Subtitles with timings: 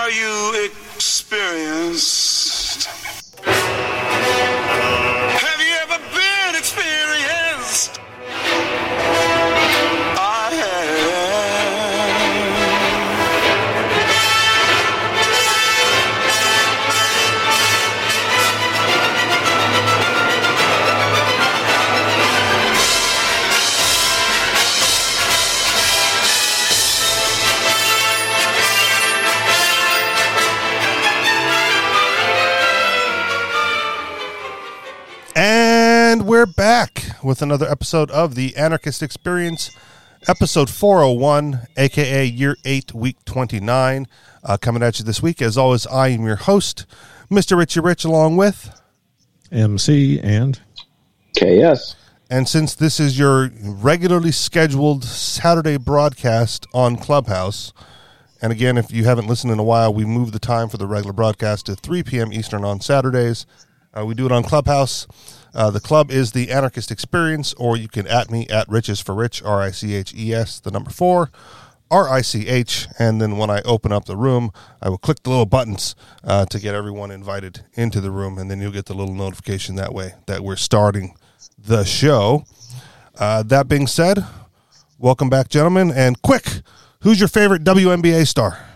[0.00, 3.09] Are you experienced?
[37.30, 39.70] With another episode of the Anarchist Experience,
[40.26, 44.08] episode 401, aka year 8, week 29.
[44.42, 45.40] Uh, coming at you this week.
[45.40, 46.86] As always, I am your host,
[47.30, 47.56] Mr.
[47.56, 48.76] Richie Rich, along with.
[49.52, 50.60] MC and
[51.38, 51.94] KS.
[52.28, 57.72] And since this is your regularly scheduled Saturday broadcast on Clubhouse,
[58.42, 60.86] and again, if you haven't listened in a while, we moved the time for the
[60.88, 62.32] regular broadcast to 3 p.m.
[62.32, 63.46] Eastern on Saturdays.
[63.96, 65.06] Uh, we do it on Clubhouse.
[65.54, 69.14] Uh, the club is the Anarchist Experience, or you can at me at Riches for
[69.14, 71.30] Rich, R I C H E S, the number four,
[71.90, 72.86] R I C H.
[72.98, 76.46] And then when I open up the room, I will click the little buttons uh,
[76.46, 79.92] to get everyone invited into the room, and then you'll get the little notification that
[79.92, 81.16] way that we're starting
[81.58, 82.44] the show.
[83.18, 84.24] Uh, that being said,
[84.98, 85.90] welcome back, gentlemen.
[85.90, 86.46] And quick,
[87.02, 88.66] who's your favorite WNBA star?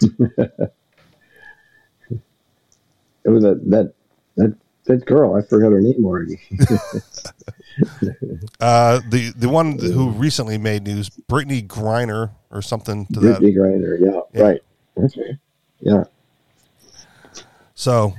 [3.24, 3.94] It was that that
[4.86, 5.34] that that girl.
[5.34, 6.40] I forgot her name already.
[8.60, 13.40] Uh, the the one who recently made news, Brittney Griner or something to that.
[13.40, 13.98] Brittney Griner.
[14.00, 14.42] Yeah, Yeah.
[14.44, 14.60] right.
[14.96, 15.36] Okay.
[15.80, 16.04] Yeah.
[17.74, 18.14] So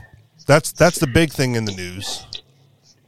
[0.46, 2.26] that's that's the big thing in the news,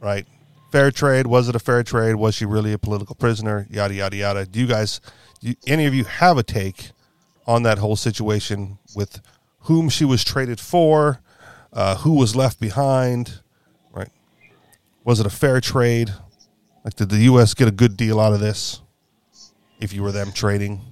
[0.00, 0.26] right?
[0.72, 1.26] Fair trade.
[1.26, 2.14] Was it a fair trade?
[2.14, 3.66] Was she really a political prisoner?
[3.70, 4.46] Yada yada yada.
[4.46, 5.00] Do you guys,
[5.40, 6.90] do any of you have a take
[7.46, 9.20] on that whole situation with
[9.60, 11.20] whom she was traded for,
[11.74, 13.40] uh, who was left behind?
[15.08, 16.12] Was it a fair trade?
[16.84, 17.54] Like, did the U.S.
[17.54, 18.82] get a good deal out of this?
[19.80, 20.82] If you were them trading,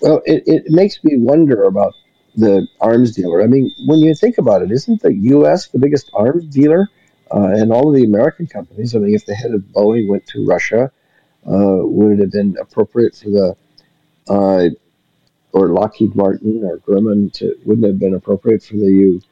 [0.00, 1.92] Well, it, it makes me wonder about
[2.34, 3.42] the arms dealer.
[3.42, 5.68] I mean, when you think about it, isn't the U.S.
[5.68, 6.88] the biggest arms dealer?
[7.32, 8.92] Uh, and all of the American companies.
[8.92, 10.90] I mean, if the head of Boeing went to Russia,
[11.46, 13.56] uh, would it have been appropriate for the
[14.28, 14.68] uh,
[15.52, 19.22] or Lockheed Martin or Grumman to wouldn't it have been appropriate for the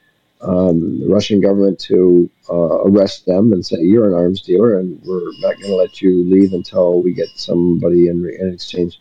[0.41, 5.01] um, the Russian government to uh, arrest them and say you're an arms dealer and
[5.05, 9.01] we're not going to let you leave until we get somebody in, in exchange.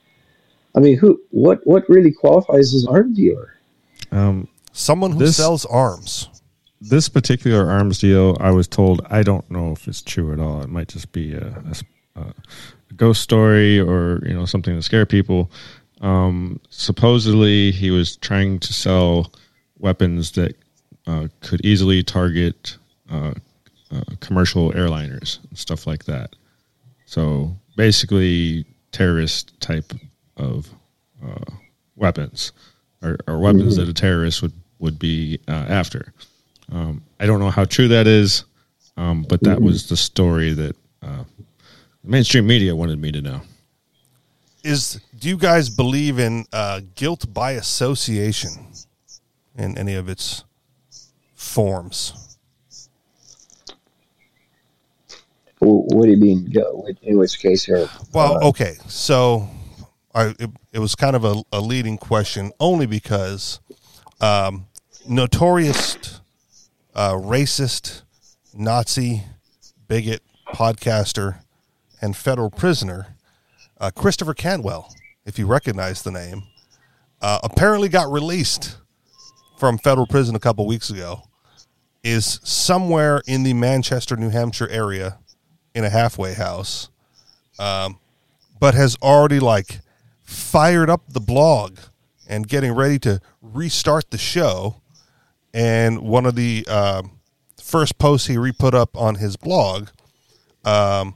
[0.75, 3.53] I mean, who what what really qualifies as arms dealer?
[4.11, 6.29] um, someone who This- sells arms.
[6.81, 8.35] this particular arms deal.
[8.39, 10.61] I was told I don't know if it's true at all.
[10.61, 11.63] It might just be a
[12.95, 15.49] ghost story or you know something to scare people.
[16.01, 19.31] Um, supposedly, he was trying to sell
[19.79, 20.55] weapons that
[21.07, 22.77] uh, could easily target
[23.09, 23.33] uh,
[23.91, 26.35] uh, commercial airliners and stuff like that.
[27.05, 29.93] So basically, terrorist type
[30.37, 30.69] of
[31.23, 31.53] uh,
[31.95, 32.51] weapons
[33.01, 36.13] or, or weapons that a terrorist would would be uh, after.
[36.71, 38.43] Um, I don't know how true that is,
[38.97, 41.23] um, but that was the story that uh,
[42.03, 43.41] mainstream media wanted me to know.
[44.63, 48.67] is do you guys believe in uh, guilt by association
[49.57, 50.43] in any of its
[51.45, 52.37] forms?
[55.59, 56.53] What do you mean?
[57.03, 57.89] In which case here?
[58.13, 59.49] Well, uh, okay, so
[60.13, 63.59] I it, it was kind of a, a leading question only because
[64.21, 64.67] um,
[65.07, 66.19] notorious
[66.93, 68.03] uh, racist,
[68.53, 69.23] Nazi,
[69.87, 70.21] bigot,
[70.53, 71.39] podcaster,
[72.01, 73.15] and federal prisoner
[73.79, 74.93] uh, Christopher Cantwell,
[75.25, 76.43] if you recognize the name,
[77.21, 78.77] uh, apparently got released
[79.57, 81.23] from federal prison a couple weeks ago.
[82.05, 85.17] Is somewhere in the Manchester, New Hampshire area
[85.73, 86.89] in a halfway house
[88.59, 89.79] but has already like
[90.23, 91.77] fired up the blog
[92.27, 94.81] and getting ready to restart the show.
[95.53, 97.19] And one of the um
[97.61, 99.89] first posts he re-put up on his blog
[100.63, 101.15] um,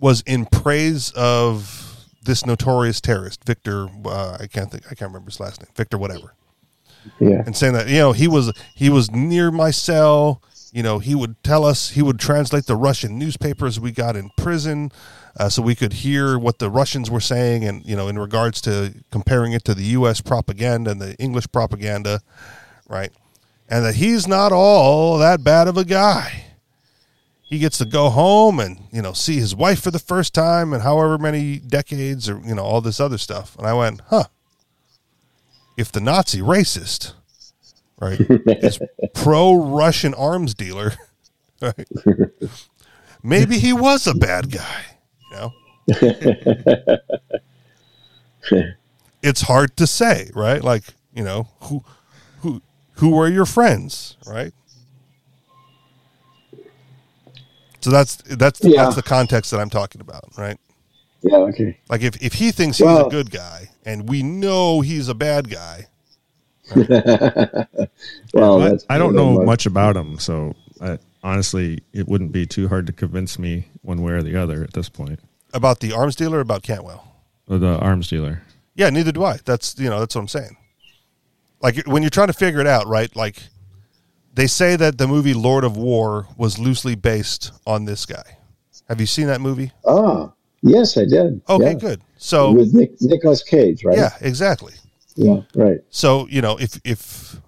[0.00, 3.88] was in praise of this notorious terrorist, Victor.
[4.04, 4.84] Uh, I can't think.
[4.86, 5.70] I can't remember his last name.
[5.74, 6.34] Victor, whatever
[7.18, 7.42] yeah.
[7.46, 10.42] and saying that you know he was he was near my cell.
[10.72, 14.30] You know he would tell us he would translate the russian newspapers we got in
[14.36, 14.90] prison
[15.38, 18.60] uh, so we could hear what the russians were saying and you know in regards
[18.62, 22.20] to comparing it to the us propaganda and the english propaganda
[22.88, 23.12] right?
[23.68, 26.44] And that he's not all that bad of a guy.
[27.42, 30.72] He gets to go home and you know see his wife for the first time
[30.72, 33.56] in however many decades or you know all this other stuff.
[33.58, 34.24] And i went huh
[35.76, 37.12] if the Nazi racist,
[38.00, 38.78] right, is
[39.14, 40.92] pro Russian arms dealer,
[41.62, 41.88] right,
[43.22, 44.84] maybe he was a bad guy,
[45.30, 45.52] you know?
[49.22, 50.62] it's hard to say, right?
[50.62, 50.84] Like,
[51.14, 51.82] you know, who
[52.40, 52.62] who
[52.94, 54.52] who are your friends, right?
[57.80, 58.84] So that's that's Yeah.
[58.84, 60.58] that's the context that I'm talking about, right?
[61.24, 61.36] Yeah.
[61.38, 61.78] Okay.
[61.88, 65.48] Like if, if he thinks he's a good guy and we know he's a bad
[65.50, 65.86] guy,
[66.76, 69.46] Well, I, that's I don't know much.
[69.46, 74.02] much about him, so I, honestly, it wouldn't be too hard to convince me one
[74.02, 75.20] way or the other at this point.
[75.52, 77.22] about the arms dealer, or about Cantwell.
[77.48, 78.42] Or the arms dealer.
[78.74, 79.38] Yeah, neither do I.
[79.44, 80.56] That's you know that's what I'm saying.
[81.60, 83.14] Like when you're trying to figure it out, right?
[83.14, 83.36] Like
[84.34, 88.38] they say that the movie Lord of War was loosely based on this guy.
[88.88, 89.70] Have you seen that movie?
[89.86, 90.32] Ah,
[90.64, 91.40] yes, I did.
[91.48, 91.74] Okay, Yeah.
[91.74, 92.00] good.
[92.16, 93.96] So With Nick, Nicolas Cage, right?
[93.96, 94.72] yeah, exactly.
[95.14, 95.42] Yeah.
[95.54, 95.78] Right.
[95.90, 97.40] So you know, if if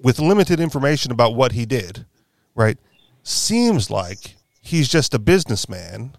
[0.00, 2.06] with limited information about what he did,
[2.54, 2.78] right,
[3.24, 6.12] seems like he's just a businessman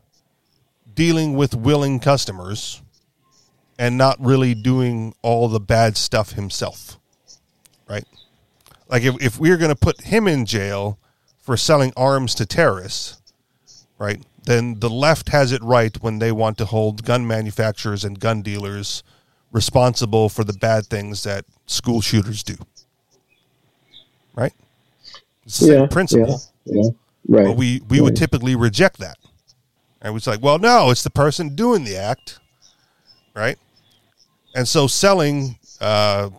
[0.93, 2.81] dealing with willing customers
[3.79, 6.99] and not really doing all the bad stuff himself,
[7.87, 8.05] right?
[8.89, 10.99] Like if if we are going to put him in jail
[11.39, 13.21] for selling arms to terrorists,
[13.97, 14.21] right?
[14.45, 18.41] Then the left has it right when they want to hold gun manufacturers and gun
[18.41, 19.03] dealers
[19.51, 22.55] responsible for the bad things that school shooters do.
[24.35, 24.53] Right?
[25.45, 26.41] It's the same principle.
[26.65, 26.83] Yeah.
[26.83, 26.89] yeah.
[27.27, 27.45] Right.
[27.45, 29.17] But we, we would typically reject that.
[30.01, 32.39] And it's like, well, no, it's the person doing the act.
[33.33, 33.57] Right?
[34.55, 36.29] And so selling uh,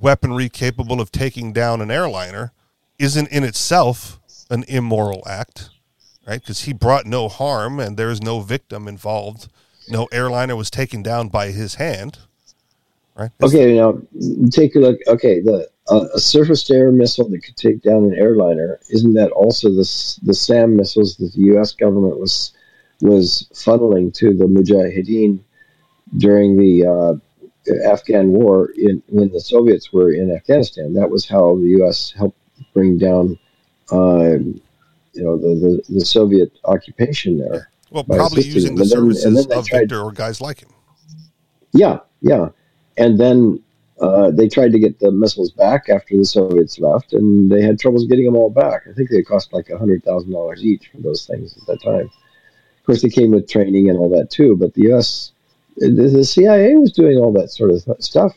[0.00, 2.52] weaponry capable of taking down an airliner
[2.98, 4.18] isn't in itself
[4.50, 5.70] an immoral act.
[6.28, 6.40] Right?
[6.40, 9.48] Because he brought no harm and there's no victim involved.
[9.88, 12.18] No airliner was taken down by his hand.
[13.16, 13.30] Right?
[13.42, 13.98] Okay, now
[14.50, 14.98] take a look.
[15.08, 19.70] Okay, the uh, a surface-to-air missile that could take down an airliner isn't that also
[19.70, 21.72] the the SAM missiles that the U.S.
[21.72, 22.52] government was
[23.00, 25.40] was funneling to the Mujahideen
[26.16, 30.94] during the uh, Afghan war in when the Soviets were in Afghanistan?
[30.94, 32.12] That was how the U.S.
[32.16, 32.38] helped
[32.74, 33.38] bring down,
[33.90, 34.60] um,
[35.18, 37.70] you know, the, the the Soviet occupation there.
[37.90, 40.60] Well, probably using the And then- services then they of tried- Victor or guys like
[40.62, 40.70] him.
[41.72, 42.48] Yeah, yeah.
[42.96, 43.62] And then
[44.00, 47.78] uh, they tried to get the missiles back after the Soviets left, and they had
[47.78, 48.82] troubles getting them all back.
[48.88, 52.06] I think they cost like hundred thousand dollars each for those things at that time.
[52.78, 54.56] Of course, they came with training and all that too.
[54.56, 55.32] But the U.S.,
[55.76, 58.32] the, the CIA was doing all that sort of th- stuff.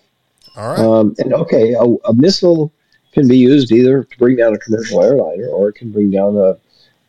[0.57, 0.79] All right.
[0.79, 2.71] Um, and okay, a, a missile
[3.13, 6.35] can be used either to bring down a commercial airliner or it can bring down
[6.37, 6.57] a,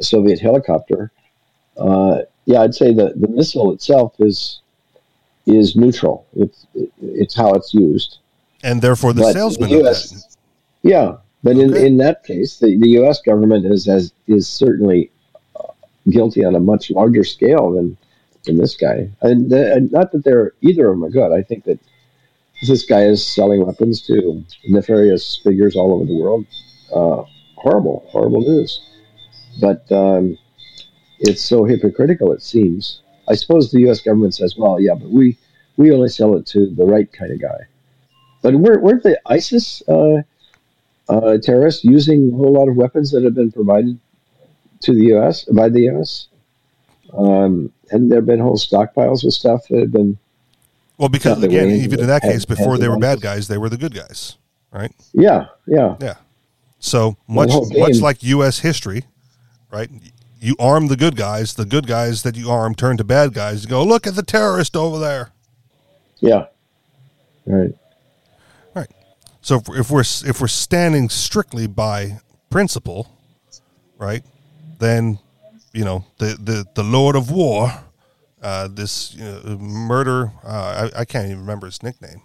[0.02, 1.10] a Soviet helicopter.
[1.76, 4.60] Uh, yeah, I'd say the, the missile itself is
[5.46, 6.26] is neutral.
[6.36, 6.66] It's
[7.00, 8.18] it's how it's used.
[8.62, 10.36] and therefore, the but salesman the US.
[10.82, 11.86] Yeah, but in, Okay.
[11.86, 13.20] in that case, the, the U.S.
[13.22, 15.10] government is as is certainly
[15.56, 15.68] uh,
[16.10, 17.96] guilty on a much larger scale than
[18.44, 19.08] than this guy.
[19.22, 21.32] And, uh, and not that they're either of them are good.
[21.32, 21.78] I think that
[22.66, 26.44] this guy is selling weapons to nefarious figures all over the world.
[26.92, 27.22] Uh,
[27.56, 28.80] horrible, horrible news.
[29.60, 30.38] But um,
[31.18, 32.32] it's so hypocritical.
[32.32, 33.00] It seems.
[33.28, 34.00] I suppose the U.S.
[34.00, 35.36] government says, "Well, yeah, but we
[35.76, 37.66] we only sell it to the right kind of guy."
[38.42, 40.22] But weren't, weren't the ISIS uh,
[41.08, 43.98] uh, terrorists using a whole lot of weapons that have been provided
[44.80, 45.44] to the U.S.
[45.44, 46.26] by the U.S.
[47.16, 50.18] Um, and there have been whole stockpiles of stuff that have been,
[50.98, 53.76] Well, because again, even in that case, before they were bad guys, they were the
[53.76, 54.38] good guys,
[54.72, 54.92] right?
[55.12, 56.14] yeah, yeah, Yeah.
[56.80, 58.58] So much, much like U.S.
[58.58, 59.04] history,
[59.72, 59.90] right?
[60.38, 61.54] You arm the good guys.
[61.54, 63.64] The good guys that you arm turn to bad guys.
[63.64, 65.32] You go, look at the terrorist over there.
[66.20, 66.46] yeah.
[67.46, 67.74] Right.
[68.74, 68.90] Right.
[69.40, 73.10] So if, if we're if we're standing strictly by principle,
[73.98, 74.22] right,
[74.78, 75.18] then
[75.72, 77.72] you know the the, the Lord of War,
[78.42, 80.30] uh, this you know, murder.
[80.44, 82.22] Uh, I, I can't even remember his nickname.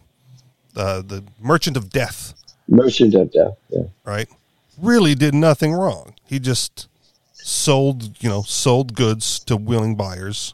[0.76, 2.36] Uh, the Merchant of Death,
[2.68, 3.58] Merchant of death.
[3.70, 3.86] Yeah.
[4.06, 4.30] right,
[4.80, 6.14] really did nothing wrong.
[6.26, 6.88] He just
[7.48, 10.54] sold you know sold goods to willing buyers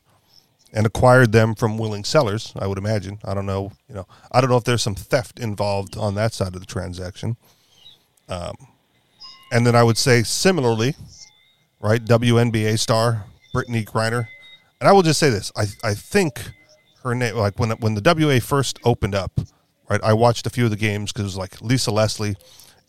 [0.72, 3.18] and acquired them from willing sellers i would imagine.
[3.26, 6.34] I don't know you know i don't know if there's some theft involved on that
[6.34, 7.36] side of the transaction.
[8.30, 8.56] Um,
[9.52, 10.96] and then i would say similarly
[11.80, 14.28] right WNBA star Brittney Griner.
[14.80, 16.52] And i will just say this i i think
[17.04, 19.40] her name like when when the WA first opened up
[19.90, 22.36] right i watched a few of the games because it was like lisa leslie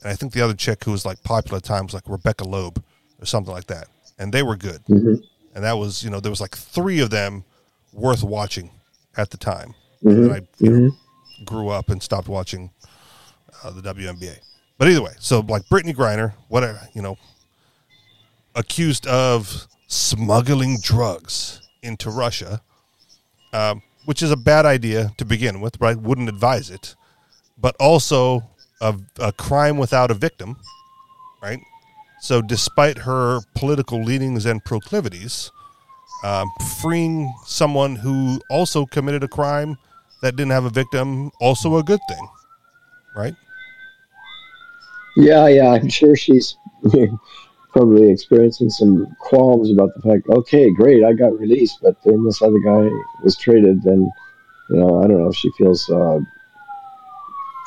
[0.02, 2.84] and i think the other chick who was like popular at times like rebecca loeb
[3.18, 5.22] or something like that and they were good Mhm.
[5.54, 7.44] and that was you know there was like three of them
[7.92, 8.70] worth watching
[9.16, 10.10] at the time Mhm.
[10.24, 10.90] and i you know,
[11.44, 12.70] grew up and stopped watching
[13.62, 14.36] uh, the WNBA.
[14.78, 17.16] But either way, so like Brittney Griner, whatever you know,
[18.54, 22.60] accused of smuggling drugs into Russia,
[23.52, 25.80] um, which is a bad idea to begin with.
[25.80, 25.96] Right?
[25.96, 26.94] Wouldn't advise it,
[27.58, 28.44] but also
[28.80, 30.56] a, a crime without a victim.
[31.42, 31.60] Right?
[32.24, 35.52] So, despite her political leanings and proclivities,
[36.22, 36.50] um,
[36.80, 39.76] freeing someone who also committed a crime
[40.22, 42.26] that didn't have a victim, also a good thing,
[43.14, 43.34] right?
[45.18, 46.56] Yeah, yeah, I'm sure she's
[47.74, 50.26] probably experiencing some qualms about the fact.
[50.30, 52.88] Okay, great, I got released, but then this other guy
[53.22, 53.82] was traded.
[53.82, 54.10] Then,
[54.70, 56.20] you know, I don't know if she feels uh,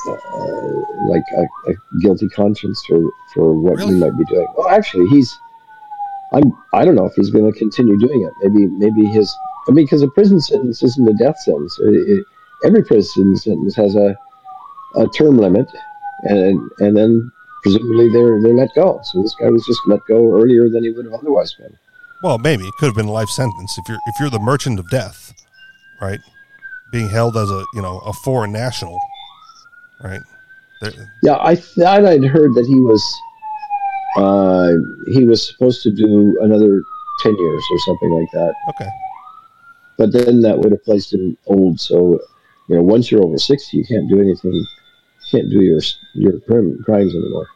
[0.07, 2.99] uh, like a, a, guilty conscience for
[3.33, 3.95] for what really?
[3.95, 4.47] he might be doing.
[4.55, 5.37] Well, actually, he's.
[6.33, 6.51] I'm.
[6.73, 8.33] I don't know if he's going to continue doing it.
[8.41, 8.67] Maybe.
[8.67, 9.33] Maybe his.
[9.67, 11.77] I mean, because a prison sentence isn't a death sentence.
[11.79, 12.25] It, it,
[12.63, 14.15] every prison sentence has a
[14.95, 15.67] a term limit,
[16.23, 17.31] and and then
[17.63, 18.99] presumably they're they're let go.
[19.03, 21.75] So this guy was just let go earlier than he would have otherwise been.
[22.23, 24.79] Well, maybe it could have been a life sentence if you're if you're the merchant
[24.79, 25.33] of death,
[26.01, 26.19] right?
[26.91, 28.99] Being held as a you know a foreign national,
[30.03, 30.21] right?
[30.81, 30.91] They're,
[31.23, 33.03] yeah, I thought I'd heard that he was
[34.17, 34.73] uh,
[35.11, 36.81] he was supposed to do another
[37.21, 38.53] ten years or something like that.
[38.69, 38.89] Okay.
[39.97, 41.79] But then that would have placed him old.
[41.79, 42.19] So,
[42.67, 44.65] you know, once you're over sixty, you can't do anything You
[45.31, 45.81] can't do your
[46.13, 46.39] your
[46.83, 47.47] crimes anymore.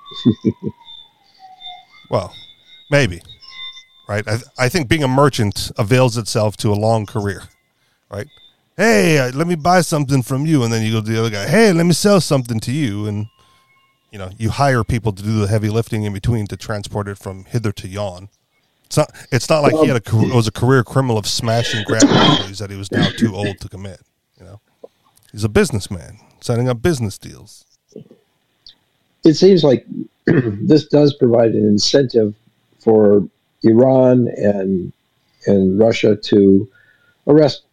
[2.10, 2.34] well,
[2.90, 3.22] maybe,
[4.08, 4.28] right?
[4.28, 7.44] I, I think being a merchant avails itself to a long career,
[8.12, 8.28] right?
[8.78, 11.30] Hey, uh, let me buy something from you, and then you go to the other
[11.30, 11.48] guy.
[11.48, 13.28] Hey, let me sell something to you, and
[14.12, 17.18] you know you hire people to do the heavy lifting in between to transport it
[17.18, 18.30] from hither to yon.
[18.86, 19.12] It's not.
[19.32, 22.78] It's not like he had a was a career criminal of smashing grab that he
[22.78, 24.02] was now too old to commit.
[24.40, 24.62] You know,
[25.32, 27.66] he's a businessman setting up business deals.
[29.24, 29.86] It seems like
[30.26, 32.36] this does provide an incentive
[32.80, 33.28] for
[33.64, 34.92] Iran and
[35.46, 36.68] and Russia to
[37.28, 37.64] arrest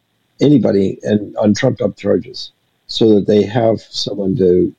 [0.41, 2.53] anybody and on trumped up charges,
[2.87, 4.75] so that they have someone to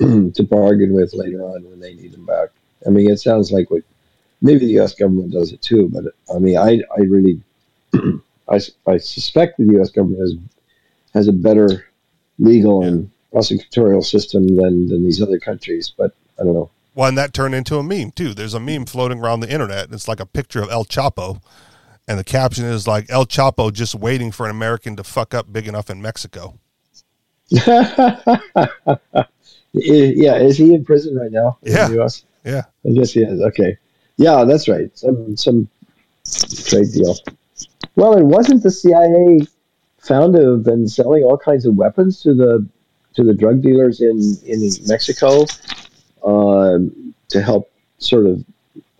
[0.32, 2.50] to bargain with later on when they need them back.
[2.86, 3.82] I mean, it sounds like what
[4.42, 4.94] maybe the U.S.
[4.94, 6.04] government does it too, but
[6.34, 7.40] I mean, I I really
[8.48, 9.90] I, I suspect that the U.S.
[9.90, 10.34] government has
[11.14, 11.86] has a better
[12.38, 12.88] legal yeah.
[12.88, 15.92] and prosecutorial system than than these other countries.
[15.96, 16.70] But I don't know.
[16.94, 18.34] Well, and that turned into a meme too.
[18.34, 19.92] There's a meme floating around the internet.
[19.92, 21.40] It's like a picture of El Chapo,
[22.06, 25.52] and the caption is like El Chapo just waiting for an American to fuck up
[25.52, 26.58] big enough in Mexico.
[27.50, 28.18] yeah,
[29.72, 31.58] is he in prison right now?
[31.62, 32.24] yeah, U.S.
[32.44, 33.40] Yeah, I guess he is.
[33.40, 33.76] Okay,
[34.16, 34.96] yeah, that's right.
[34.96, 35.68] Some some
[36.64, 37.16] trade deal.
[37.96, 39.46] Well, it wasn't the CIA
[39.98, 42.66] found to have been selling all kinds of weapons to the
[43.14, 45.44] to the drug dealers in in Mexico
[46.24, 46.78] uh,
[47.28, 48.44] to help sort of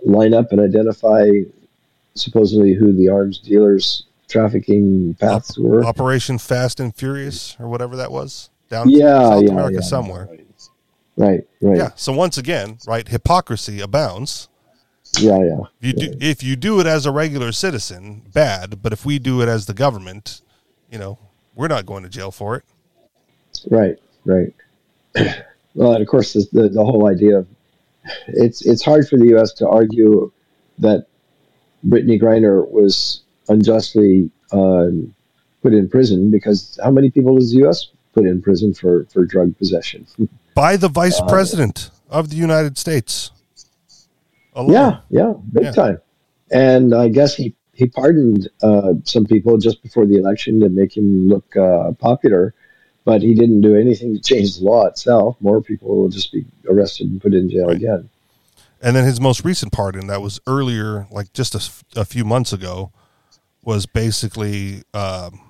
[0.05, 1.27] line up and identify
[2.15, 5.85] supposedly who the arms dealers trafficking paths were.
[5.85, 10.29] Operation Fast and Furious or whatever that was down yeah, South yeah, America yeah, somewhere.
[11.17, 11.77] Right, right.
[11.77, 11.91] Yeah.
[11.95, 14.49] So once again, right, hypocrisy abounds.
[15.19, 15.61] Yeah, yeah.
[15.81, 16.09] If you yeah.
[16.09, 18.83] do if you do it as a regular citizen, bad.
[18.83, 20.41] But if we do it as the government,
[20.91, 21.19] you know,
[21.55, 22.65] we're not going to jail for it.
[23.71, 24.53] Right, right.
[25.75, 27.47] well, and of course, the, the whole idea of
[28.27, 29.53] it's it's hard for the U.S.
[29.55, 30.33] to argue
[30.79, 31.07] that
[31.87, 35.15] Brittney Griner was unjustly um,
[35.63, 37.89] put in prison because how many people does the U.S.
[38.13, 40.07] put in prison for, for drug possession?
[40.55, 43.31] By the Vice uh, President of the United States.
[44.55, 44.73] Alone.
[44.73, 45.73] Yeah, yeah, big yeah.
[45.73, 45.99] time.
[46.51, 50.97] And I guess he he pardoned uh, some people just before the election to make
[50.97, 52.55] him look uh, popular
[53.05, 55.37] but he didn't do anything to change the law itself.
[55.41, 57.77] More people will just be arrested and put in jail right.
[57.77, 58.09] again.
[58.85, 62.53] And then his most recent pardon, that was earlier, like just a, a few months
[62.53, 62.93] ago,
[63.63, 65.41] was basically, um,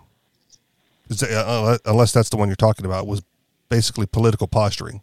[1.20, 3.22] uh, unless that's the one you're talking about, was
[3.68, 5.02] basically political posturing,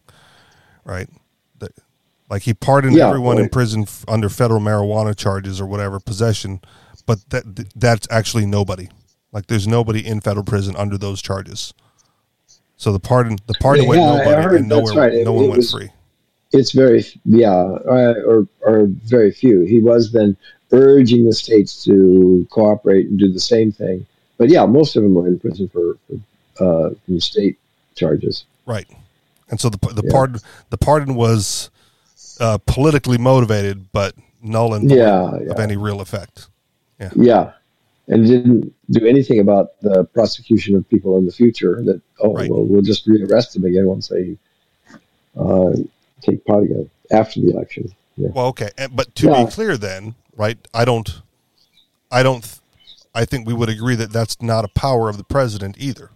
[0.85, 1.09] right?
[2.31, 3.43] like he pardoned yeah, everyone right.
[3.43, 6.61] in prison under federal marijuana charges or whatever possession,
[7.05, 8.88] but that that's actually nobody.
[9.33, 11.73] Like there's nobody in federal prison under those charges.
[12.77, 15.13] So the pardon, the pardon yeah, went nobody, and nowhere, right.
[15.25, 15.89] no it, one it went was, free.
[16.53, 19.62] It's very, yeah, uh, or or very few.
[19.62, 20.36] He was then
[20.72, 24.05] urging the states to cooperate and do the same thing.
[24.38, 27.58] But yeah, most of them were in prison for, for uh, state
[27.96, 28.46] charges.
[28.65, 28.88] Right,
[29.50, 30.12] and so the the yeah.
[30.12, 30.39] pardon
[30.70, 31.70] the pardon was
[32.39, 35.51] uh, politically motivated, but null and void yeah, yeah.
[35.51, 36.48] of any real effect.
[37.00, 37.12] Yeah.
[37.15, 37.51] Yeah
[38.08, 41.81] and didn't do anything about the prosecution of people in the future.
[41.84, 42.50] That oh right.
[42.50, 44.38] well, we'll just rearrest them again once they
[45.38, 45.72] uh,
[46.21, 47.93] take part again after the election.
[48.17, 48.29] Yeah.
[48.33, 49.45] Well, okay, but to Yeah.
[49.45, 50.57] be clear, then, right?
[50.73, 51.21] I don't,
[52.11, 52.59] I don't,
[53.15, 56.11] I think we would agree that that's not a power of the president either,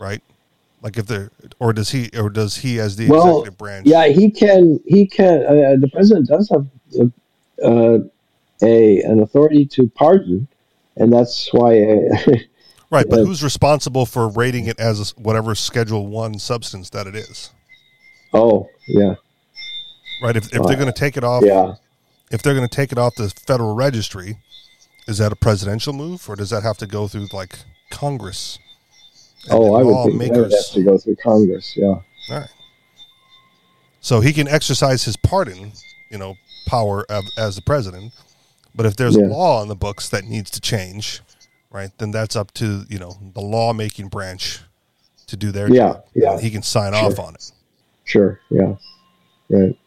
[0.00, 0.22] right?
[0.82, 3.86] Like if there, or does he, or does he, as the Well, executive branch?
[3.86, 4.78] Yeah, he can.
[4.86, 5.44] He can.
[5.44, 6.66] Uh, the president does have
[7.64, 7.98] uh,
[8.62, 10.46] a an authority to pardon,
[10.96, 11.82] and that's why.
[11.82, 12.36] Uh,
[12.90, 13.06] right.
[13.08, 17.50] But uh, who's responsible for rating it as whatever Schedule One substance that it is?
[18.34, 19.14] oh, yeah,
[20.22, 20.36] Right.
[20.36, 21.74] If if they're going to take it off, yeah.
[22.30, 24.38] if they're going to take it off the federal registry,
[25.06, 27.58] is that a presidential move, or does that have to go through like
[27.90, 28.58] Congress?
[29.50, 31.74] Oh, I would think that would have to go through Congress.
[31.76, 31.86] Yeah.
[31.86, 32.48] All right.
[34.00, 35.72] So he can exercise his pardon,
[36.10, 38.12] you know, power of, as the president.
[38.74, 39.26] But if there's Yeah.
[39.26, 41.20] a law on the books that needs to change,
[41.70, 44.60] right, then that's up to you know the lawmaking branch
[45.26, 46.04] to do their Yeah, job.
[46.14, 46.40] yeah.
[46.40, 47.04] He can sign Sure.
[47.04, 47.52] off on it.
[48.06, 48.40] Sure.
[48.50, 48.76] Yeah.
[49.50, 49.78] Right.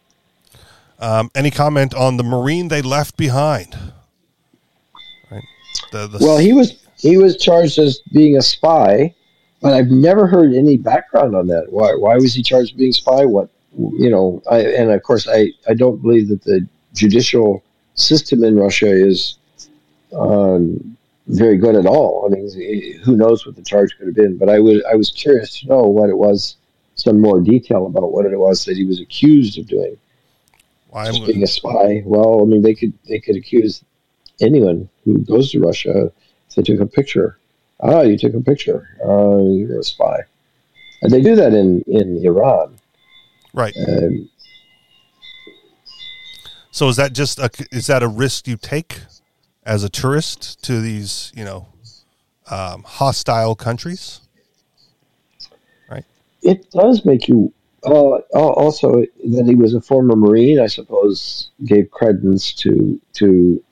[0.99, 3.75] Um, any comment on the Marine they left behind?
[5.31, 5.43] Right.
[5.91, 9.15] The, the Well, he was he was charged as being a spy,
[9.61, 11.71] but I've never heard any background on that.
[11.71, 13.25] Why why was he charged with being a spy?
[13.25, 14.43] What you know?
[14.51, 19.37] I and of course I I don't believe that the judicial system in Russia is
[20.13, 20.97] um,
[21.27, 22.25] very good at all.
[22.25, 24.37] I mean, who knows what the charge could have been?
[24.37, 26.57] But I was I was curious to know what it was.
[26.99, 29.97] Some more detail about what it was that he was accused of doing.
[30.93, 32.01] I'm, Just being a spy.
[32.05, 33.83] Well, I mean, they could they could accuse
[34.41, 36.11] anyone who goes to Russia
[36.49, 37.37] if they took a picture.
[37.81, 38.89] Ah, you took a picture.
[39.03, 40.17] Uh, you're a spy.
[41.01, 42.77] And they do that in in Iran.
[43.53, 43.75] right.
[43.87, 44.29] Um,
[46.71, 49.01] So is that just a is that a risk you take
[49.65, 51.67] as a tourist to these you know
[52.49, 54.21] um, hostile countries?
[56.49, 57.53] It does make you.
[57.85, 63.63] Uh, also, that he was a former Marine, I suppose, gave credence to to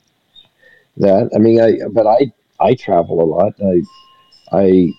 [0.96, 1.30] that.
[1.34, 3.54] I mean, I but I I travel a lot.
[3.60, 3.76] I
[4.64, 4.92] I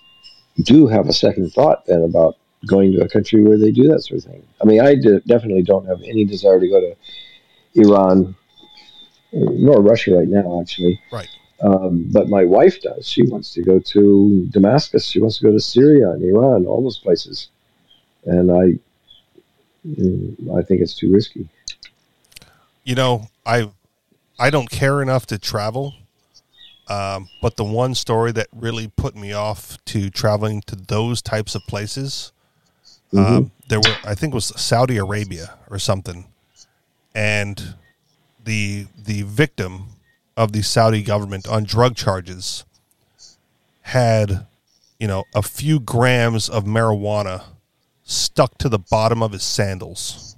[0.64, 4.02] do have a second thought then about going to a country where they do that
[4.02, 4.44] sort of thing.
[4.62, 6.96] I mean, I de- definitely don't have any desire to go to
[7.76, 8.36] Iran
[9.32, 11.00] nor Russia right now, actually.
[11.12, 11.30] Right.
[11.62, 13.08] Um, but my wife does.
[13.08, 15.06] She wants to go to Damascus.
[15.06, 17.50] She wants to go to Syria and Iran, all those places.
[18.26, 18.80] And I,
[19.88, 21.48] mm, I think it's too risky.
[22.84, 23.70] You know, I
[24.40, 25.96] I don't care enough to travel.
[26.88, 31.54] Um, but the one story that really put me off to traveling to those types
[31.54, 32.32] of places,
[33.16, 36.26] um, there were I think it was Saudi Arabia or something,
[37.14, 37.76] and
[38.44, 39.90] the the victim
[40.36, 42.66] of the Saudi government on drug charges
[43.82, 44.48] had,
[45.00, 47.44] you know, a few grams of marijuana
[48.10, 50.36] stuck to the bottom of his sandals.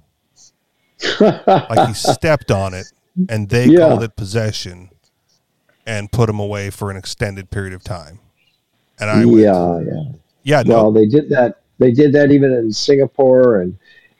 [1.20, 2.86] like he stepped on it
[3.28, 3.88] and they Yeah.
[3.88, 4.90] called it possession
[5.86, 8.20] and put him away for an extended period of time.
[9.00, 10.02] And I went, yeah, yeah.
[10.44, 11.60] yeah, no, Well, they did that.
[11.78, 13.76] They did that even in Singapore and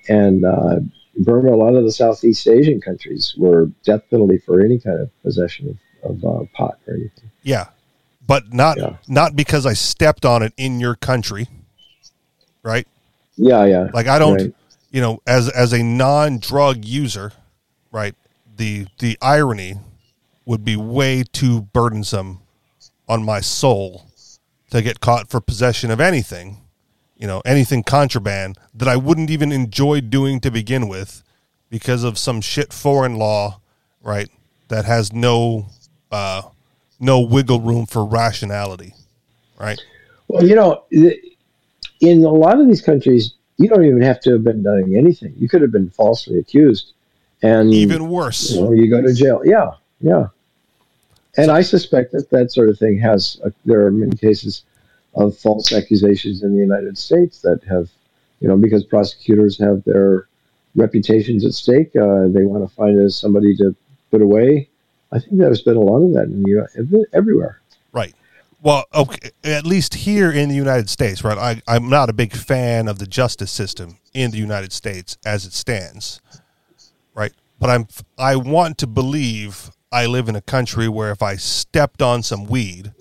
[0.08, 0.80] and uh,
[1.18, 1.52] Burma.
[1.52, 5.78] A lot of the Southeast Asian countries were death penalty for any kind of possession
[6.02, 7.30] of, of uh, pot or anything.
[7.42, 7.66] yeah,
[8.26, 8.96] but not Yeah.
[9.06, 11.46] not because I stepped on it in your country,
[12.64, 12.88] right?
[13.36, 13.88] Yeah, yeah.
[13.92, 14.54] Like I don't, Right.
[14.90, 17.32] you know, as as a non-drug user,
[17.90, 18.14] right?
[18.56, 19.78] The the irony
[20.44, 22.40] would be way too burdensome
[23.08, 24.06] on my soul
[24.70, 26.58] to get caught for possession of anything,
[27.16, 31.22] you know, anything contraband that I wouldn't even enjoy doing to begin with
[31.70, 33.60] because of some shit foreign law,
[34.02, 34.28] right?
[34.68, 35.66] That has no
[36.10, 36.42] uh
[37.00, 38.94] no wiggle room for rationality,
[39.58, 39.80] right?
[40.28, 40.84] Well, you know,
[42.02, 45.32] in a lot of these countries, you don't even have to have been doing anything.
[45.38, 46.92] You could have been falsely accused,
[47.42, 48.50] and Even worse.
[48.52, 49.40] you know, you go to jail.
[49.44, 50.26] Yeah, yeah.
[51.36, 53.40] And I suspect that that sort of thing has.
[53.44, 54.64] Uh, there are many cases
[55.14, 57.88] of false accusations in the United States that have,
[58.40, 60.26] you know, because prosecutors have their
[60.74, 61.94] reputations at stake.
[61.96, 63.74] Uh, they want to find somebody to
[64.10, 64.68] put away.
[65.12, 67.60] I think there's been a lot of that in the U- everywhere.
[67.92, 68.14] Right.
[68.62, 71.36] Well, okay, at least here in the United States, right?
[71.36, 75.44] I, I'm not a big fan of the justice system in the United States as
[75.44, 76.20] it stands,
[77.12, 77.32] right?
[77.58, 82.02] But I'm I want to believe I live in a country where if I stepped
[82.02, 82.92] on some weed,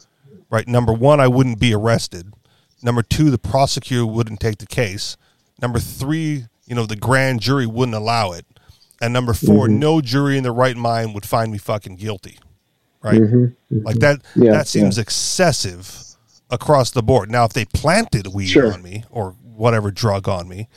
[0.50, 0.68] right?
[0.68, 2.34] Number one, I wouldn't be arrested.
[2.82, 5.16] Number two, the prosecutor wouldn't take the case.
[5.62, 8.48] Number three, you know, the grand jury wouldn't allow it.
[9.00, 9.80] And number 4 mm-hmm.
[9.80, 12.38] no jury in their right mind would find me fucking guilty.
[13.04, 13.20] Right?
[13.20, 13.84] Mm-hmm, mm-hmm.
[13.86, 15.98] Like that Yeah, that seems excessive
[16.50, 17.32] across the board.
[17.32, 18.74] Now if they planted weed Sure.
[18.74, 20.68] on me or whatever drug on me,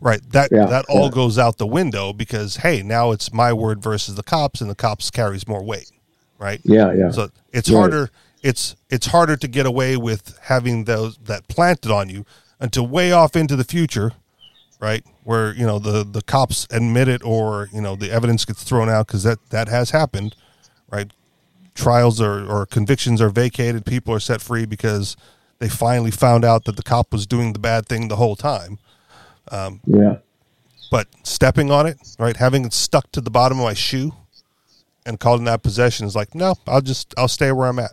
[0.00, 0.20] right?
[0.32, 1.10] That Yeah, that all yeah.
[1.10, 4.74] goes out the window because hey, now it's my word versus the cops, and the
[4.74, 5.90] cops carries more weight,
[6.38, 6.60] right?
[6.64, 7.10] Yeah, yeah.
[7.10, 7.78] So it's Right.
[7.78, 8.10] harder.
[8.42, 12.24] It's it's harder to get away with having those that planted on you
[12.60, 14.12] until way off into the future,
[14.80, 15.04] right?
[15.24, 18.88] Where you know the the cops admit it, or you know the evidence gets thrown
[18.88, 20.34] out because that that has happened,
[20.90, 21.12] right?
[21.78, 23.86] Trials or or convictions are vacated.
[23.86, 25.16] People are set free because
[25.60, 28.78] they finally found out that the cop was doing the bad thing the whole time.
[29.50, 30.16] Um, yeah.
[30.90, 34.12] But stepping on it, right, having it stuck to the bottom of my shoe,
[35.06, 37.92] and calling that possession is like, no, I'll just I'll stay where I'm at.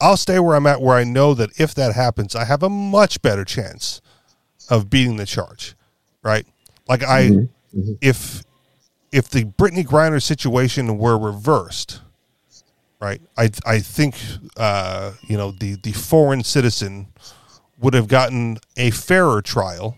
[0.00, 2.70] I'll stay where I'm at, where I know that if that happens, I have a
[2.70, 4.00] much better chance
[4.70, 5.74] of beating the charge,
[6.22, 6.46] right?
[6.88, 7.78] Like I, mm-hmm.
[7.78, 7.92] Mm-hmm.
[8.00, 8.44] if
[9.12, 12.00] if the Brittney Griner situation were reversed,
[13.00, 13.20] right?
[13.36, 14.16] I I think
[14.56, 17.08] uh, you know the the foreign citizen
[17.80, 19.96] would have gotten a fairer trial,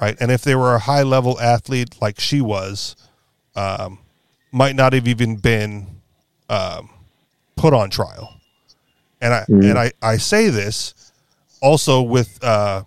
[0.00, 0.16] right?
[0.20, 2.96] And if they were a high level athlete like she was,
[3.54, 4.00] um,
[4.50, 5.86] might not have even been
[6.48, 6.90] um,
[7.56, 8.34] put on trial.
[9.20, 11.12] And I and I, I say this
[11.60, 12.82] also with uh,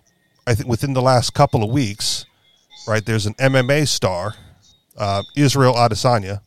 [0.46, 2.24] I think within the last couple of weeks,
[2.86, 3.04] right?
[3.04, 4.34] There's an MMA star,
[4.96, 6.40] uh, Israel Adesanya,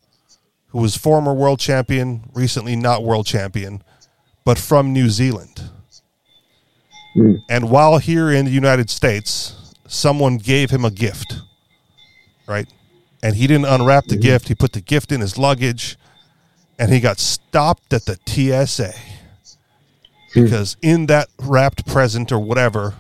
[0.76, 3.82] who was former world champion, recently not world champion,
[4.44, 5.70] but from New Zealand.
[7.14, 7.36] Hmm.
[7.50, 11.40] And while here in the United States, someone gave him a gift,
[12.46, 12.68] right?
[13.24, 14.22] And he didn't unwrap the hmm.
[14.24, 14.50] gift.
[14.50, 15.98] He put the gift in his luggage,
[16.78, 18.92] and he got stopped at the TSA
[20.34, 20.90] because hmm.
[20.90, 22.96] in that wrapped present or whatever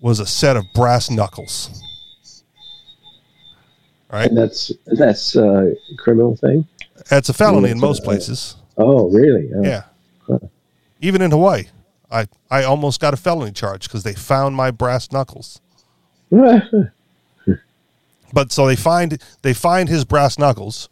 [0.00, 1.84] was a set of brass knuckles.
[4.10, 4.30] Right?
[4.30, 6.66] And that's that's a criminal thing.
[7.08, 8.56] That's a felony in most places.
[8.76, 9.50] Oh, really?
[9.54, 9.62] Oh.
[9.62, 9.82] Yeah.
[11.00, 11.64] Even in Hawaii,
[12.10, 15.60] I, I almost got a felony charge because they found my brass knuckles.
[18.32, 20.88] But so they find they find his brass knuckles,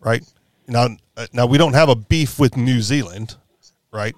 [0.00, 0.24] right?
[0.66, 3.36] Now uh, now we don't have a beef with New Zealand,
[3.92, 4.14] right?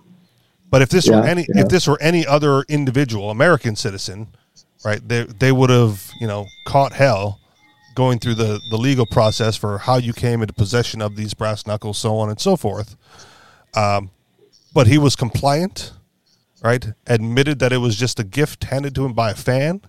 [0.71, 1.62] But if this were any yeah.
[1.62, 4.29] if this were any other individual American citizen,
[4.85, 5.07] right?
[5.07, 7.41] They they would have, you know, caught hell
[7.94, 11.66] going through the the legal process for how you came into possession of these brass
[11.66, 12.96] knuckles, so on and so forth.
[13.74, 14.11] Um,
[14.74, 15.92] but he was compliant,
[16.62, 16.87] right?
[17.07, 19.83] Admitted that it was just a gift handed to him by a fan.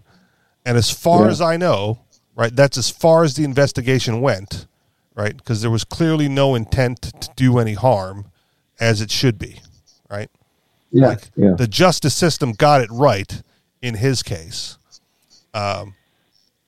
[0.66, 1.32] And as far Yeah.
[1.32, 2.00] as I know,
[2.36, 4.68] right, that's as far as the investigation went,
[5.16, 5.36] right?
[5.36, 8.26] Because there was clearly no intent to do any harm
[8.80, 9.62] as it should be,
[10.10, 10.30] right?
[10.92, 11.54] Yeah, Like yeah.
[11.58, 13.42] the justice system got it right
[13.82, 14.78] in his case.
[15.54, 15.96] Um,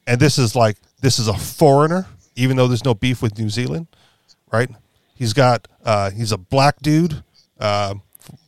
[0.08, 3.48] and this is like, this is a foreigner, even though there's no beef with New
[3.48, 3.86] Zealand,
[4.52, 4.72] right?
[5.14, 7.24] He's got, uh, he's a black dude,
[7.60, 7.94] uh,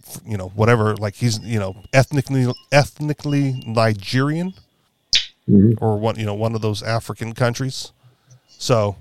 [0.03, 4.55] f- you know, whatever, like he's, you know, ethnically, ethnically Nigerian
[5.77, 7.91] or one, you know, one of those African countries.
[8.47, 8.95] So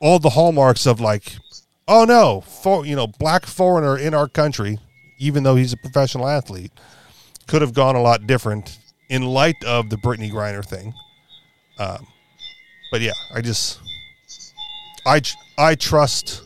[0.00, 1.36] all the hallmarks of like,
[1.86, 4.78] oh no, for, you know, black foreigner in our country,
[5.18, 6.72] even though he's a professional athlete,
[7.46, 8.78] could have gone a lot different
[9.10, 10.94] in light of the Brittney Griner thing.
[11.78, 12.06] Um,
[12.94, 13.80] but yeah, I just,
[15.04, 15.20] I,
[15.58, 16.44] I trust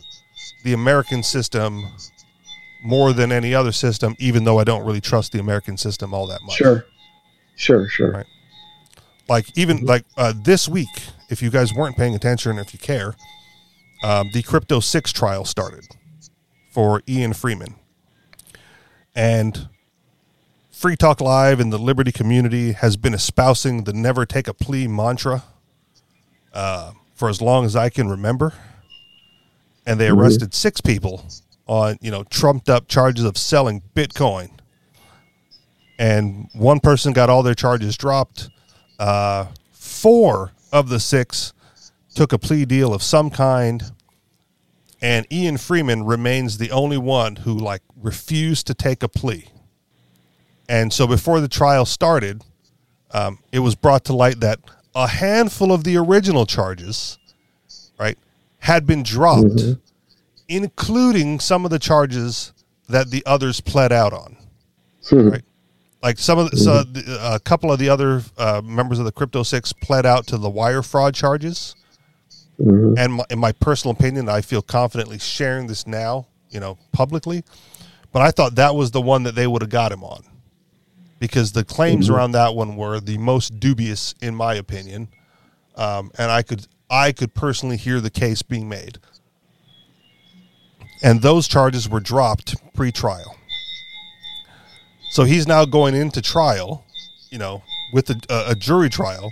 [0.63, 1.85] the American system
[2.81, 6.25] more than any other system, even though I don't really trust the American system all
[6.25, 6.55] that much.
[6.55, 6.87] Sure,
[7.55, 8.11] sure, sure.
[8.13, 8.25] Right.
[9.27, 10.89] like even like uh, this week
[11.29, 13.13] if you guys weren't paying attention and if you care
[14.03, 15.85] um, the crypto 6 trial started
[16.71, 17.75] for ian freeman
[19.13, 19.69] and
[20.71, 24.87] free talk live and the liberty community has been espousing the never take a plea
[24.87, 25.43] mantra
[26.53, 28.53] uh, for as long as i can remember
[29.85, 31.25] and they arrested six people
[31.67, 34.49] on you know trumped up charges of selling bitcoin
[35.99, 38.49] and one person got all their charges dropped.
[38.97, 41.53] Uh, four of the six
[42.15, 43.83] took a plea deal of some kind,
[45.01, 49.49] and Ian Freeman remains the only one who like refused to take a plea.
[50.69, 52.43] And so before the trial started,
[53.11, 54.59] um, it was brought to light that
[54.95, 57.17] a handful of the original charges,
[57.99, 58.17] right,
[58.59, 59.79] had been dropped, mm-hmm.
[60.47, 62.53] including some of the charges
[62.87, 64.35] that the others pled out on
[65.09, 65.29] hmm.
[65.29, 65.43] right?
[66.01, 66.93] Like some of the, so mm-hmm.
[66.93, 70.27] the, uh, a couple of the other uh, members of the Crypto Six pled out
[70.27, 71.75] to the wire fraud charges,
[72.59, 72.97] mm-hmm.
[72.97, 77.43] and my, in my personal opinion, I feel confidently sharing this now, you know, publicly.
[78.13, 80.23] But I thought that was the one that they would have got him on,
[81.19, 85.09] because the claims around that one were the most dubious, in my opinion,
[85.75, 88.97] um, and I could I could personally hear the case being made,
[91.03, 93.35] and those charges were dropped pre-trial.
[95.11, 96.85] So he's now going into trial,
[97.29, 99.31] you know, with a, a, a jury trial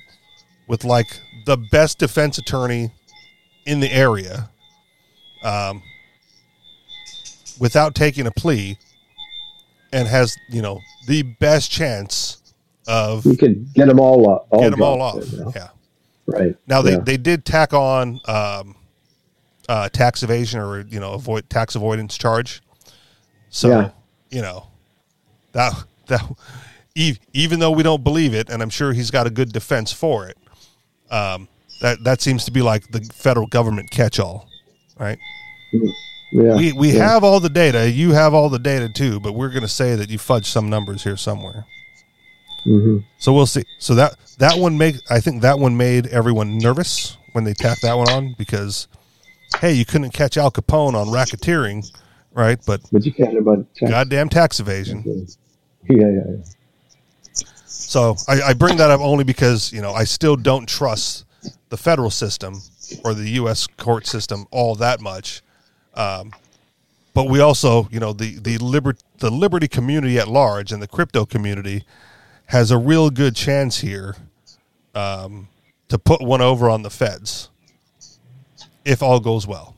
[0.67, 1.07] with like
[1.45, 2.91] the best defense attorney
[3.65, 4.49] in the area,
[5.43, 5.81] um,
[7.59, 8.77] without taking a plea,
[9.91, 12.41] and has you know the best chance
[12.87, 14.47] of You could get them all off.
[14.49, 15.21] All get them all off.
[15.23, 15.45] there?
[15.55, 15.67] Yeah.
[16.25, 16.55] Right.
[16.67, 16.99] Now they, Yeah.
[16.99, 18.75] they did tack on um,
[19.69, 22.61] uh, tax evasion or you know avoid tax avoidance charge.
[23.49, 23.89] So Yeah.
[24.29, 24.67] you know
[25.53, 25.73] that
[26.07, 26.21] that
[27.33, 30.27] even though we don't believe it, and I'm sure he's got a good defense for
[30.27, 30.37] it.
[31.11, 31.47] Um,
[31.81, 34.47] that that seems to be like the federal government catch all,
[34.99, 35.19] right?
[36.37, 36.55] Yeah.
[36.55, 37.13] We we yeah.
[37.13, 37.89] have all the data.
[37.89, 40.69] You have all the data too, but we're going to say that you fudged some
[40.69, 41.65] numbers here somewhere.
[42.65, 43.03] Mhm.
[43.17, 43.63] So we'll see.
[43.79, 47.81] So that that one make I think that one made everyone nervous when they tacked
[47.81, 48.87] that one on because
[49.61, 51.83] hey, you couldn't catch Al Capone on racketeering,
[52.33, 52.59] right?
[52.67, 53.89] But But you can't about tax.
[53.89, 55.03] goddamn tax evasion.
[55.89, 57.43] Yeah, yeah, yeah.
[57.65, 61.25] So I, I bring that up only because you know I still don't trust
[61.69, 62.61] the federal system
[63.03, 63.65] or the U.S.
[63.65, 65.41] court system all that much.
[65.97, 66.31] Um,
[67.13, 70.87] but we also, you know, the the liber- the liberty community at large and the
[70.87, 71.83] crypto community
[72.45, 74.15] has a real good chance here
[74.95, 75.47] um,
[75.89, 77.49] to put one over on the feds
[78.85, 79.75] if all goes well.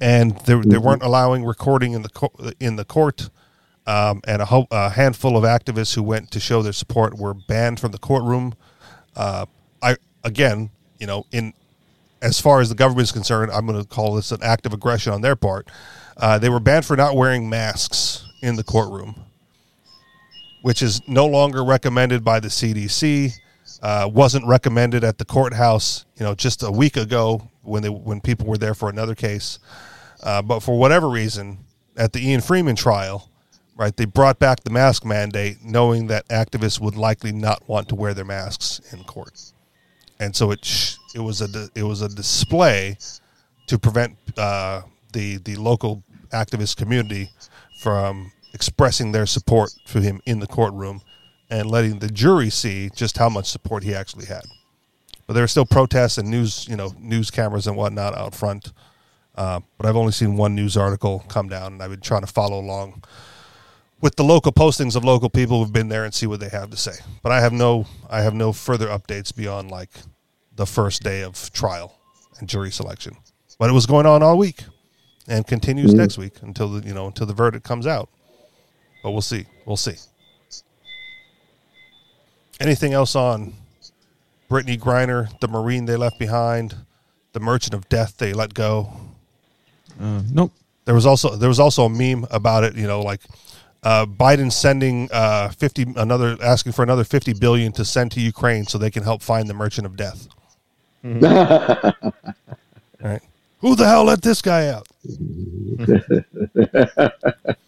[0.00, 3.30] And they, they weren't allowing recording in the co- in the court
[3.86, 7.34] um, and a, ho- a handful of activists who went to show their support were
[7.34, 8.54] banned from the courtroom.
[9.16, 9.46] Uh,
[9.82, 11.52] I again, you know, in
[12.22, 14.72] as far as the government is concerned, I'm going to call this an act of
[14.72, 15.68] aggression on their part.
[16.16, 19.14] Uh, they were banned for not wearing masks in the courtroom,
[20.62, 23.32] which is no longer recommended by the CDC.
[23.80, 28.20] Uh, wasn't recommended at the courthouse, you know, just a week ago when they when
[28.20, 29.60] people were there for another case.
[30.22, 31.58] Uh, but for whatever reason,
[31.96, 33.30] at the Ian Freeman trial,
[33.76, 37.94] right, they brought back the mask mandate, knowing that activists would likely not want to
[37.94, 39.52] wear their masks in court,
[40.20, 42.96] and so it sh- it was a it was a display
[43.66, 47.30] to prevent uh, the the local activist community
[47.80, 51.00] from expressing their support for him in the courtroom
[51.50, 54.42] and letting the jury see just how much support he actually had.
[55.26, 58.72] But there were still protests and news, you know, news cameras and whatnot out front.
[59.34, 62.26] Uh, but I've only seen one news article come down, and I've been trying to
[62.26, 63.04] follow along
[64.00, 66.70] with the local postings of local people who've been there and see what they have
[66.70, 66.94] to say.
[67.22, 69.90] But I have no, I have no further updates beyond like
[70.54, 71.98] the first day of trial
[72.38, 73.16] and jury selection.
[73.58, 74.62] But it was going on all week,
[75.26, 78.08] and continues next week until the you know until the verdict comes out.
[79.02, 79.46] But we'll see.
[79.66, 79.96] We'll see.
[82.60, 83.54] Anything else on
[84.50, 86.74] Brittney Griner, the Marine they left behind,
[87.32, 88.92] the Merchant of Death they let go?
[90.00, 90.52] Uh, nope.
[90.84, 92.74] There was also there was also a meme about it.
[92.74, 93.20] You know, like
[93.82, 98.66] uh, Biden sending uh, fifty another asking for another fifty billion to send to Ukraine
[98.66, 100.28] so they can help find the Merchant of Death.
[101.04, 101.12] All
[103.00, 103.22] right,
[103.60, 104.88] who the hell let this guy out?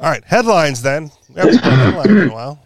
[0.00, 1.10] All right, headlines then.
[1.28, 2.64] We haven't headlines in a while.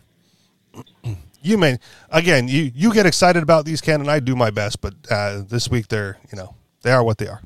[1.44, 1.78] You may
[2.10, 2.46] again.
[2.46, 4.80] You you get excited about these, Ken, and I do my best.
[4.80, 7.42] But uh, this week they're you know they are what they are.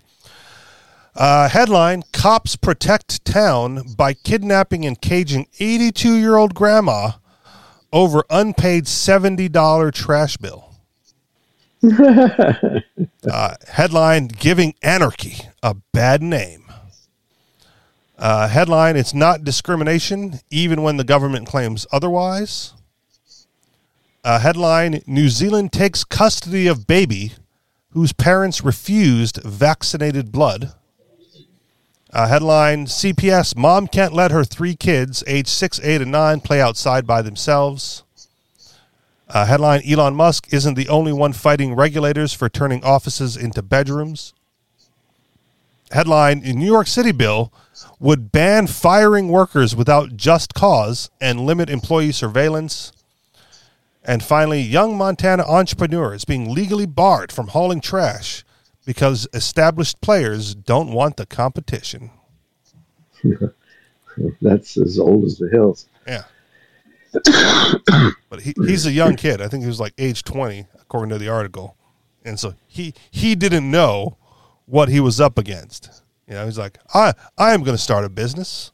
[1.17, 7.13] Uh, headline: Cops protect town by kidnapping and caging 82 year old grandma
[7.91, 10.75] over unpaid seventy dollar trash bill.
[11.91, 16.65] uh, headline: Giving anarchy a bad name.
[18.19, 22.75] Uh, headline: It's not discrimination, even when the government claims otherwise.
[24.23, 27.33] Uh, headline: New Zealand takes custody of baby
[27.97, 30.75] whose parents refused vaccinated blood.
[32.17, 36.63] Uh, headline: CPS: Mom can't let her three kids, age six, eight, and nine, play
[36.63, 38.05] outside by themselves.
[39.29, 44.33] Uh, headline: Elon Musk isn't the only one fighting regulators for turning offices into bedrooms.
[45.91, 47.53] Headline: In New York City bill
[48.01, 52.93] would ban firing workers without just cause and limit employee surveillance.
[54.03, 58.43] And finally, young Montana entrepreneur is being legally barred from hauling trash
[58.87, 62.11] because established players don't want the competition.
[64.40, 65.88] That's as old as the hills.
[66.07, 66.22] Yeah.
[68.31, 69.42] but he, he's a young kid.
[69.42, 71.77] I think he was like age 20, according to the article.
[72.25, 74.16] And so he, he didn't know
[74.64, 76.03] what he was up against.
[76.29, 78.72] You know, he's like, I, I am going to start a business.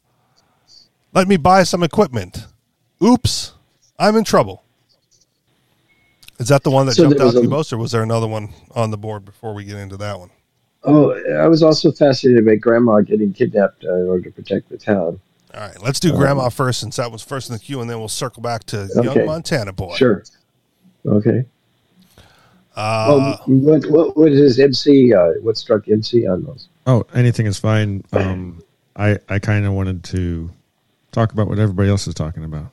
[1.14, 2.46] Let me buy some equipment.
[3.02, 3.52] Oops,
[3.98, 4.62] I'm in trouble.
[6.42, 8.02] Is that the one that So jumped out was to you most, or was there
[8.02, 10.30] another one on the board before we get into that one?
[10.82, 14.76] Oh, I was also fascinated by Grandma getting kidnapped uh, in order to protect the
[14.76, 15.20] town.
[15.54, 18.00] All right, let's do Grandma first, since that was first in the queue, and then
[18.00, 19.02] we'll circle back to Okay.
[19.04, 19.94] young Montana boy.
[19.94, 20.24] Sure.
[21.06, 21.44] Okay.
[22.76, 25.14] well, what, what, what is MC?
[25.14, 26.66] Uh, what struck MC on those?
[26.88, 28.02] Oh, anything is fine.
[28.12, 28.64] Um,
[28.96, 30.50] I I kind of wanted to
[31.12, 32.72] talk about what everybody else is talking about.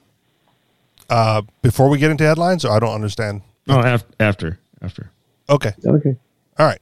[1.08, 3.44] Uh, before we get into headlines, or I don't understand.
[3.70, 5.12] No, af- after after.
[5.50, 6.16] Okay, Okay.
[6.58, 6.82] all right.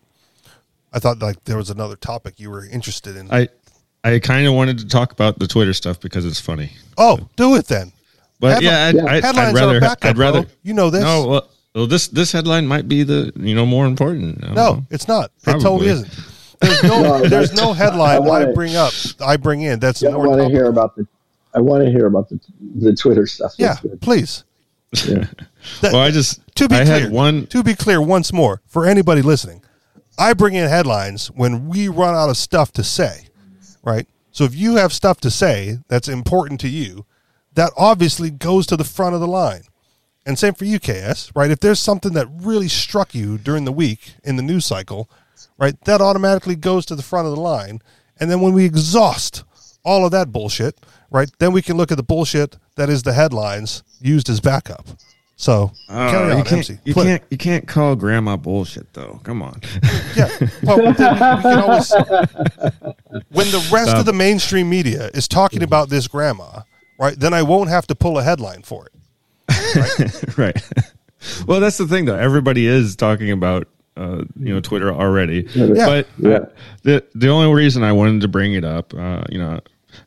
[0.93, 3.30] I thought like there was another topic you were interested in.
[3.32, 3.50] I
[4.04, 6.71] I kind of wanted to talk about the Twitter stuff because it's funny.
[6.97, 7.91] oh, do it then.
[8.39, 9.06] But Headli- yeah, I'd, yeah.
[9.06, 10.52] I'd, Headlines I'd rather are backup, I'd rather bro.
[10.63, 11.02] You know this.
[11.04, 14.41] No, well, well, this this headline might be the you know more important.
[14.41, 14.86] No, know.
[14.89, 15.32] it's not.
[15.45, 16.10] It totally isn't.
[16.62, 18.93] There's no, No, there's no headline I, wanna- bring up.
[19.19, 19.80] I bring in.
[19.80, 21.08] That's I want to hear about the.
[21.54, 22.39] I want to hear about the
[22.76, 23.54] the Twitter stuff.
[23.58, 24.43] Yeah, please.
[25.06, 25.26] Yeah.
[25.82, 27.47] That- Well, I just to be I clear, had one.
[27.47, 29.62] to be clear once more for anybody listening,
[30.17, 33.27] I bring in headlines when we run out of stuff to say,
[33.84, 34.08] right?
[34.32, 37.06] So if you have stuff to say that's important to you,
[37.53, 39.63] that obviously goes to the front of the line.
[40.25, 41.49] And same for you, KS, right?
[41.49, 45.10] If there's something that really struck you during the week in the news cycle,
[45.58, 47.82] right, that automatically goes to the front of the line.
[48.19, 49.43] And then when we exhaust
[49.84, 50.77] all of that bullshit,
[51.10, 54.86] right, then we can look at the bullshit that is the headlines used as backup.
[55.39, 56.80] So Oh, carry on, you can't, MC.
[56.84, 57.06] you Flip.
[57.06, 59.21] can't you can't call grandma bullshit though.
[59.23, 59.62] Come on.
[60.15, 60.30] Yeah.
[60.63, 61.91] Well, we, we can always.
[63.30, 66.62] When the rest of the mainstream media is talking about this grandma,
[67.00, 70.38] right, then I won't have to pull a headline for it.
[70.38, 70.62] right.
[71.47, 72.15] well, that's the thing though.
[72.17, 75.43] Everybody is talking about uh, you know Twitter already.
[75.43, 76.30] But Yeah.
[76.30, 76.45] uh,
[76.84, 79.60] the the only reason I wanted to bring it up, uh, you know,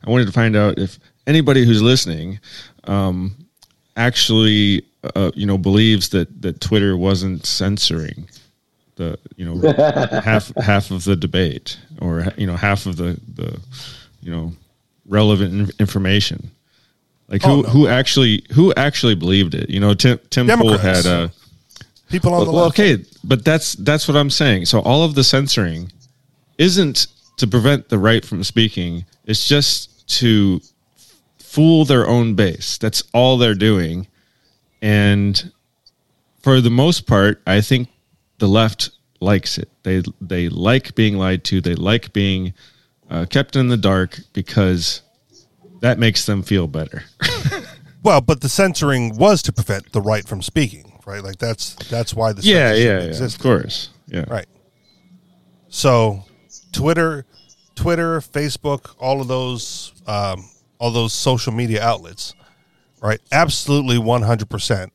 [0.05, 2.39] I wanted to find out if anybody who's listening
[2.85, 3.35] um,
[3.95, 4.83] actually
[5.15, 8.29] uh, you know believes that that Twitter wasn't censoring
[8.95, 9.71] the you know
[10.21, 13.59] half half of the debate or you know half of the the
[14.21, 14.53] you know
[15.07, 16.51] relevant in- information.
[17.27, 17.69] Like who Oh, no.
[17.69, 19.69] who actually who actually believed it?
[19.69, 21.29] You know, Tim Tim Pool had uh,
[22.09, 22.77] People on the well, left.
[22.79, 24.65] okay, but that's that's what I'm saying.
[24.65, 25.91] So all of the censoring
[26.57, 29.05] isn't to prevent the right from speaking.
[29.25, 30.59] It's just to
[31.51, 32.77] fool their own base.
[32.77, 34.07] That's all they're doing.
[34.81, 35.51] And
[36.41, 37.89] for the most part, I think
[38.39, 39.69] the left likes it.
[39.83, 41.61] They they like being lied to.
[41.61, 42.53] They like being
[43.09, 45.01] uh, kept in the dark because
[45.81, 47.03] that makes them feel better.
[48.03, 51.23] Well, but the censoring was to prevent the right from speaking, right?
[51.23, 53.23] Like that's that's why the yeah, yeah, yeah.
[53.23, 53.89] Of course.
[54.07, 54.25] Yeah.
[54.27, 54.47] Right.
[55.69, 56.25] So,
[56.71, 57.25] Twitter,
[57.75, 60.49] Twitter, Facebook, all of those, um,
[60.81, 62.33] all those social media outlets,
[63.01, 63.21] right?
[63.31, 64.91] Absolutely, one hundred percent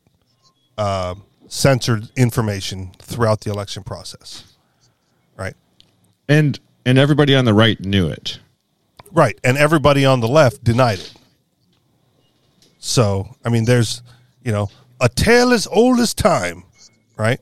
[0.76, 1.14] uh,
[1.46, 4.56] censored information throughout the election process.
[5.36, 5.54] Right.
[6.28, 8.40] And and everybody on the right knew it.
[9.12, 11.14] Right, and everybody on the left denied it.
[12.78, 14.02] So, I mean, there's,
[14.42, 14.68] you know,
[15.00, 16.64] a tale as old as time,
[17.16, 17.40] right?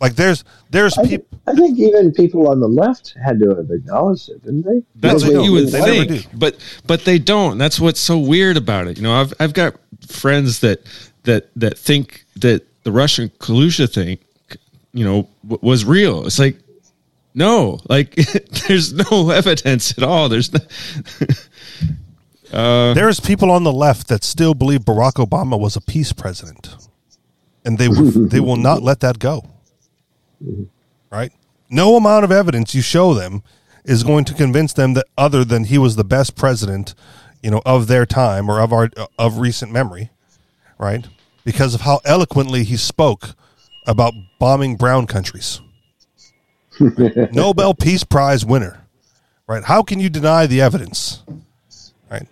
[0.00, 1.38] Like there's there's I, people.
[1.46, 4.82] I think even people on the left had to have acknowledged it, didn't they?
[4.96, 7.58] That's what you would think, but but they don't.
[7.58, 8.96] That's what's so weird about it.
[8.96, 9.74] You know, I've I've got
[10.08, 10.80] friends that
[11.24, 14.18] that that think that the Russian collusion thing,
[14.92, 16.26] you know, w- was real.
[16.26, 16.56] It's like
[17.34, 18.14] no, like
[18.68, 20.28] there's no evidence at all.
[20.28, 20.60] There's no,
[22.58, 26.74] uh, There's people on the left that still believe Barack Obama was a peace president,
[27.64, 29.44] and they will, they will not let that go.
[31.10, 31.32] Right?
[31.68, 33.42] No amount of evidence you show them
[33.84, 36.94] is going to convince them that other than he was the best president,
[37.42, 40.10] you know, of their time or of our of recent memory,
[40.78, 41.06] right?
[41.44, 43.34] Because of how eloquently he spoke
[43.86, 45.60] about bombing brown countries.
[47.32, 48.86] Nobel Peace Prize winner,
[49.46, 49.64] right?
[49.64, 51.22] How can you deny the evidence?
[52.10, 52.26] right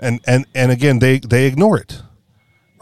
[0.00, 2.02] and and and again they they ignore it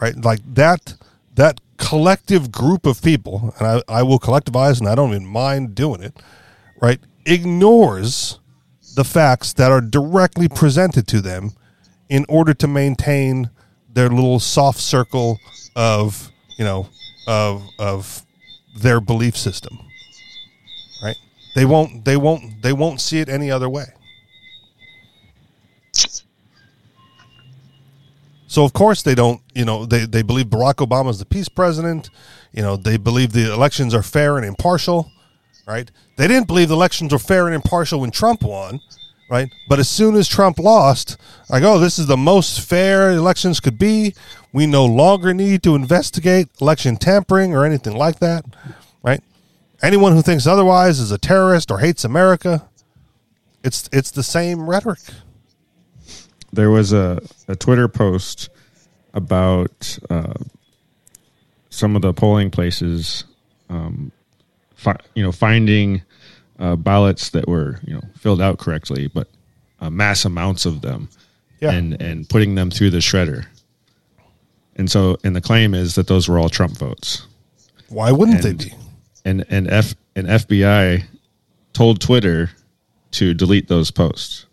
[0.01, 0.95] right like that
[1.35, 5.75] that collective group of people and i i will collectivize and i don't even mind
[5.75, 6.17] doing it
[6.81, 8.39] right ignores
[8.95, 11.51] the facts that are directly presented to them
[12.09, 13.49] in order to maintain
[13.93, 15.39] their little soft circle
[15.75, 16.87] of you know
[17.27, 18.25] of of
[18.75, 19.77] their belief system
[21.03, 21.15] right?
[21.55, 23.85] They won't they won't they won't see it any other way
[28.47, 31.49] So of course they don't, you know, they, they believe Barack Obama is the peace
[31.49, 32.09] president.
[32.53, 35.11] You know, they believe the elections are fair and impartial,
[35.67, 35.91] right?
[36.15, 38.79] They didn't believe the elections were fair and impartial when Trump won,
[39.29, 39.49] right?
[39.67, 41.17] But as soon as Trump lost,
[41.49, 44.15] like, oh, this is the most fair elections could be.
[44.53, 48.45] We no longer need to investigate election tampering or anything like that,
[49.03, 49.21] right?
[49.83, 52.67] Anyone who thinks otherwise is a terrorist or hates America.
[53.63, 54.99] It's it's the same rhetoric.
[56.53, 58.49] There was a, a Twitter post
[59.13, 60.33] about uh,
[61.69, 63.23] some of the polling places
[63.69, 64.11] um,
[64.75, 66.01] fi- you know, finding
[66.59, 69.27] uh, ballots that were you know filled out correctly, but
[69.81, 71.09] uh, mass amounts of them,
[71.59, 71.71] Yeah.
[71.71, 73.45] and and putting them through the shredder.
[74.75, 77.25] And so, and the claim is that those were all Trump votes,
[77.89, 78.73] Why wouldn't And- they be?
[79.25, 81.03] and and F and FBI
[81.73, 82.49] told Twitter
[83.11, 84.46] to delete those posts,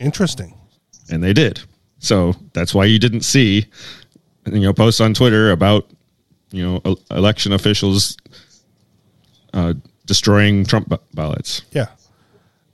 [0.00, 0.56] Interesting.
[1.10, 1.60] and they did.
[1.98, 3.66] So that's why you didn't see,
[4.46, 5.88] you know, posts on Twitter about
[6.50, 8.16] you know election officials
[9.52, 9.74] uh,
[10.06, 11.62] destroying Trump ballots.
[11.72, 11.86] Yeah.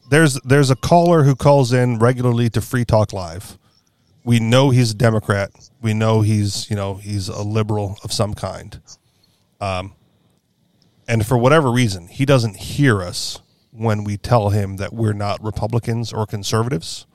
[0.09, 3.59] There's there's a caller who calls in regularly to Free Talk Live.
[4.25, 5.51] We know he's a Democrat.
[5.83, 8.81] We know he's you know he's a liberal of some kind.
[9.61, 9.95] Um,
[11.09, 13.41] and for whatever reason, he doesn't hear us
[13.73, 17.07] when we tell him that we're not Republicans or conservatives.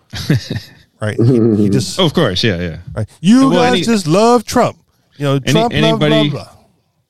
[1.02, 1.18] Right?
[1.20, 2.78] He, he just Oh, of course, yeah, yeah.
[2.96, 3.10] right.
[3.22, 4.78] You Well, guys any- just love Trump.
[5.18, 6.50] You know, Trump love blah anybody- blah.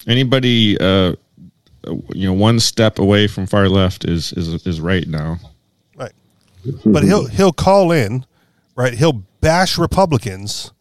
[0.08, 1.14] Anybody, uh,
[2.14, 5.38] you know, one step away from far left is is is right now.
[5.96, 6.12] Right.
[6.86, 8.26] But he'll he'll call in,
[8.76, 8.94] right?
[8.94, 10.72] He'll bash Republicans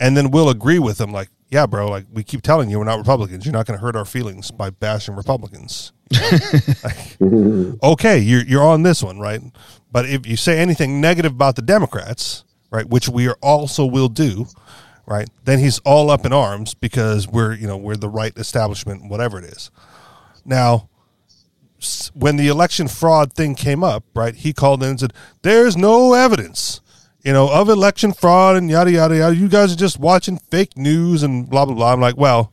[0.00, 2.84] and then we'll agree with him like, yeah, bro, like we keep telling you we're
[2.84, 3.46] not Republicans.
[3.46, 5.92] You're not going to hurt our feelings by bashing Republicans.
[6.84, 7.16] Like,
[7.82, 9.40] okay, you're you're on this one, right?
[9.94, 12.42] But if you say anything negative about the Democrats,
[12.72, 14.48] right, which we are also will do,
[15.06, 19.08] right, then he's all up in arms because we're, you know, we're the right establishment,
[19.08, 19.70] whatever it is.
[20.44, 20.88] Now,
[22.12, 26.12] when the election fraud thing came up, right, he called in and said, "There's no
[26.12, 26.80] evidence,
[27.22, 29.36] you know, of election fraud and yada yada yada.
[29.36, 32.52] You guys are just watching fake news and blah blah blah." I'm like, well,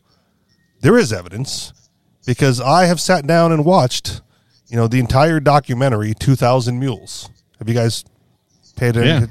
[0.82, 1.74] there is evidence
[2.24, 4.22] because I have sat down and watched,
[4.68, 7.31] you know, the entire documentary, Two Thousand Mules.
[7.62, 8.04] Have you guys
[8.76, 9.28] paid Yeah.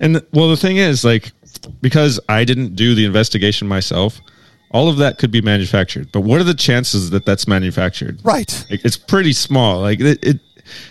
[0.00, 1.32] And the, well, the thing is, like,
[1.82, 4.22] because I didn't do the investigation myself,
[4.70, 6.10] all of that could be manufactured.
[6.12, 8.20] But what are the chances that that's manufactured?
[8.24, 8.66] Right.
[8.70, 9.82] Like, it's pretty small.
[9.82, 10.40] Like it, it,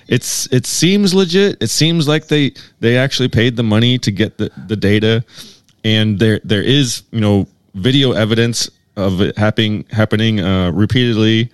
[0.07, 1.57] it's it seems legit.
[1.63, 5.25] It seems like they they actually paid the money to get the the data,
[5.83, 11.49] and there there is you know video evidence of it happening happening uh, repeatedly.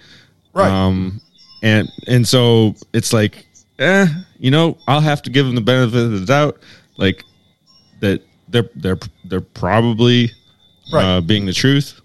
[0.53, 0.69] Right.
[0.69, 1.21] Um,
[1.63, 3.46] and and so it's like,
[3.79, 4.07] eh,
[4.39, 6.59] you know, I'll have to give them the benefit of the doubt,
[6.97, 7.23] like
[8.01, 10.31] that they're they're they're probably
[10.91, 11.03] Right.
[11.03, 11.99] uh, being the truth.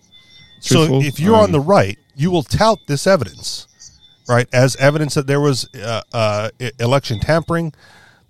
[0.61, 3.69] So if you're on Um, the right, you will tout this evidence,
[4.29, 6.49] right, as evidence that there was uh, uh,
[6.81, 7.73] election tampering.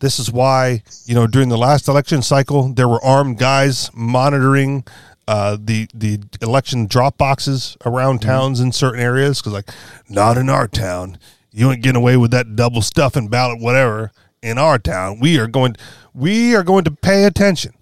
[0.00, 4.84] This is why you know during the last election cycle there were armed guys monitoring
[5.26, 8.28] uh, the the election drop boxes around Mm-hmm.
[8.28, 9.70] towns in certain areas because like
[10.08, 11.16] not in our town
[11.52, 14.10] you ain't getting away with that double stuffing ballot whatever
[14.42, 15.76] in our town we are going
[16.14, 17.72] we are going to pay attention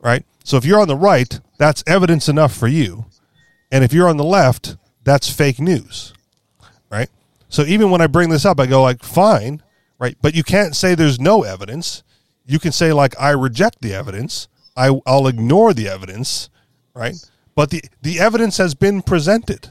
[0.00, 3.06] right so if you're on the right that's evidence enough for you
[3.70, 6.12] and if you're on the left, that's fake news.
[6.90, 7.10] Right?
[7.48, 9.62] So even when I bring this up, I go like, fine,
[9.98, 10.16] right?
[10.22, 12.02] But you can't say there's no evidence.
[12.46, 14.48] You can say like I reject the evidence.
[14.76, 16.50] I, I'll ignore the evidence,
[16.94, 17.14] right?
[17.54, 19.70] But the the evidence has been presented,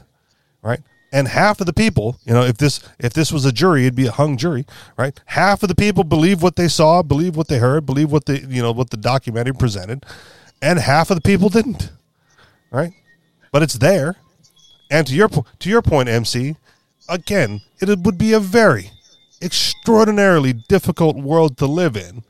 [0.62, 0.80] right?
[1.10, 3.94] And half of the people, you know, if this if this was a jury, it'd
[3.94, 5.18] be a hung jury, right?
[5.26, 8.40] Half of the people believe what they saw, believe what they heard, believe what the
[8.40, 10.04] you know what the documentary presented,
[10.60, 11.92] and half of the people didn't,
[12.70, 12.92] right?
[13.52, 14.16] But it's there.
[14.90, 16.56] And to your to your point, MC,
[17.08, 18.90] again, it would be a very
[19.40, 22.22] extraordinarily difficult world to live in,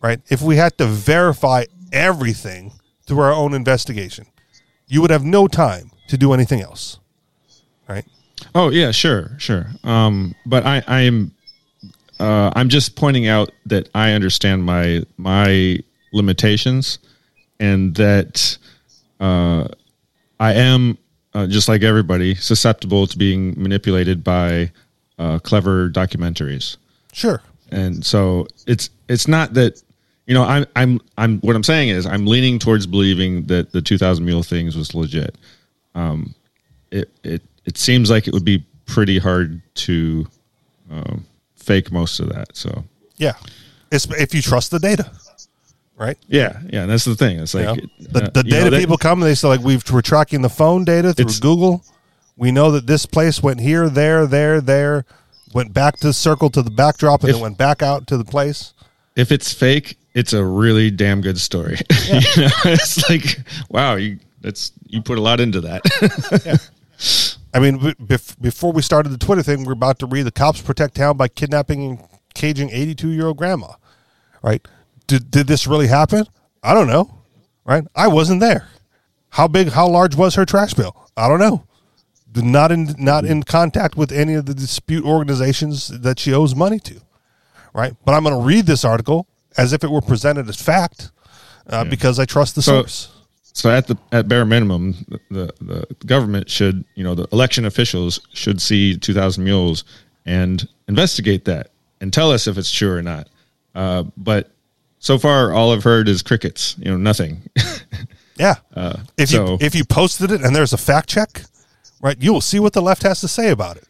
[0.00, 0.20] right?
[0.30, 2.72] If we had to verify everything
[3.06, 4.26] through our own investigation,
[4.86, 6.98] you would have no time to do anything else,
[7.88, 8.06] right?
[8.54, 9.66] Oh yeah, sure, sure.
[9.84, 11.32] Um, but I, I'm,
[12.20, 15.78] uh, I'm just pointing out that I understand my my
[16.12, 16.98] limitations,
[17.60, 18.58] and that
[19.20, 19.68] uh,
[20.40, 20.98] I am
[21.34, 24.70] uh, just like everybody susceptible to being manipulated by
[25.18, 26.76] uh, clever documentaries
[27.12, 27.40] Sure.
[27.70, 29.82] and so it's it's not that
[30.26, 33.80] you know I'm I'm I'm what I'm saying is I'm leaning towards believing that the
[33.82, 35.36] 2000 mule things was legit.
[35.94, 36.34] Um,
[36.90, 40.26] it it it seems like it would be pretty hard to
[40.90, 41.24] um,
[41.56, 42.56] fake most of that.
[42.56, 42.84] So
[43.16, 43.32] Yeah.
[43.90, 45.10] It's, if you trust the data,
[45.96, 46.16] right?
[46.26, 47.38] yeah, yeah, that's the thing.
[47.38, 47.74] It's like know?
[48.00, 50.00] the, uh, the you know, data that- people come and they say like we've we're
[50.02, 51.84] tracking the phone data through Google.
[52.38, 55.04] We know that this place went here, there, there, there,
[55.52, 58.16] went back to the circle to the backdrop, and If- then went back out to
[58.16, 58.72] the place.
[59.14, 61.76] If it's fake, it's a really damn good story.
[62.08, 63.38] you know, it's like
[63.68, 66.70] wow, you that's you put a lot into that.
[67.54, 70.30] I mean, bef- before we started the Twitter thing, we are about to read the
[70.30, 71.98] cops protect town by kidnapping and
[72.34, 73.74] caging 82 year old grandma.
[74.42, 74.66] Right?
[75.06, 76.24] Did did this really happen?
[76.62, 77.18] I don't know.
[77.64, 77.84] Right?
[77.94, 78.68] I wasn't there.
[79.30, 79.68] How big?
[79.70, 80.96] How large was her trash bill?
[81.16, 81.64] I don't know.
[82.34, 86.78] not in not in contact with any of the dispute organizations that she owes money
[86.80, 87.00] to,
[87.74, 87.94] right?
[88.04, 89.26] But I'm going to read this article
[89.58, 91.12] as if it were presented as fact
[91.66, 93.11] uh, because I trust the So- source.
[93.54, 94.94] So at the at bare minimum,
[95.30, 99.84] the, the government should, you know, the election officials should see 2,000 mules
[100.24, 103.28] and investigate that and tell us if it's true or not.
[103.74, 104.50] Uh, but
[105.00, 106.76] so far, all I've heard is crickets.
[106.78, 107.42] You know, nothing.
[108.38, 108.54] Yeah.
[109.18, 111.42] if you so- if you posted it and there's a fact check,
[112.00, 113.84] right, you will see what the left has to say about it.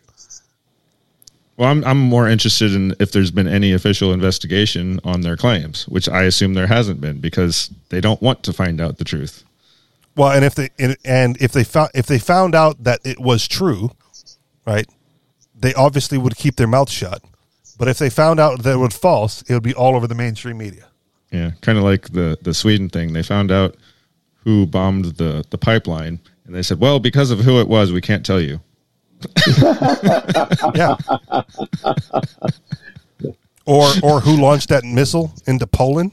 [1.56, 5.86] well, I'm I'm more interested in if there's been any official investigation on their claims,
[5.88, 9.44] which I assume there hasn't been because they don't want to find out the truth.
[10.16, 10.68] Well, and if they
[11.04, 13.90] and- if they found if they found out that it was true,
[14.66, 14.86] right,
[15.58, 17.22] they obviously would keep their mouth shut.
[17.78, 20.14] But if they found out that it was false, it would be all over the
[20.14, 20.86] mainstream media.
[21.30, 23.12] Yeah, kind of like the the Sweden thing.
[23.14, 23.76] They found out
[24.44, 28.00] who bombed the the pipeline, and they said, "Well, because of who it was, we
[28.02, 28.60] can't tell you."
[30.74, 30.96] Yeah.
[33.64, 36.12] or or who launched that missile into Poland,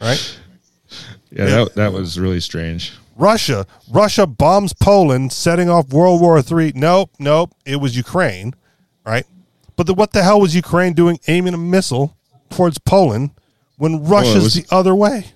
[0.00, 0.38] right?
[1.30, 2.92] Yeah, that that was really strange.
[3.16, 6.72] Russia, Russia bombs Poland, setting off World War Three.
[6.74, 8.54] Nope, nope, it was Ukraine,
[9.04, 9.26] right?
[9.76, 12.16] But the, what the hell was Ukraine doing, aiming a missile
[12.50, 13.30] towards Poland
[13.76, 15.26] when Russia's was- the other way?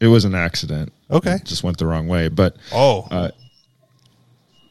[0.00, 0.92] It was an accident.
[1.10, 1.34] Okay.
[1.34, 2.28] It just went the wrong way.
[2.28, 3.06] But Oh,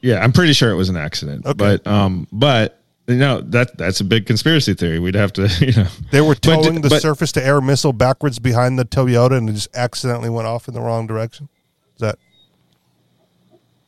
[0.02, 1.46] yeah, I'm pretty sure it was an accident.
[1.46, 1.56] Okay.
[1.56, 5.00] But um, but you know that that's a big conspiracy theory.
[5.00, 7.94] We'd have to, you know, they were But- towing the but- surface to air missile
[7.94, 11.48] backwards behind the Toyota, and it just accidentally went off in the wrong direction.
[11.96, 12.18] Is that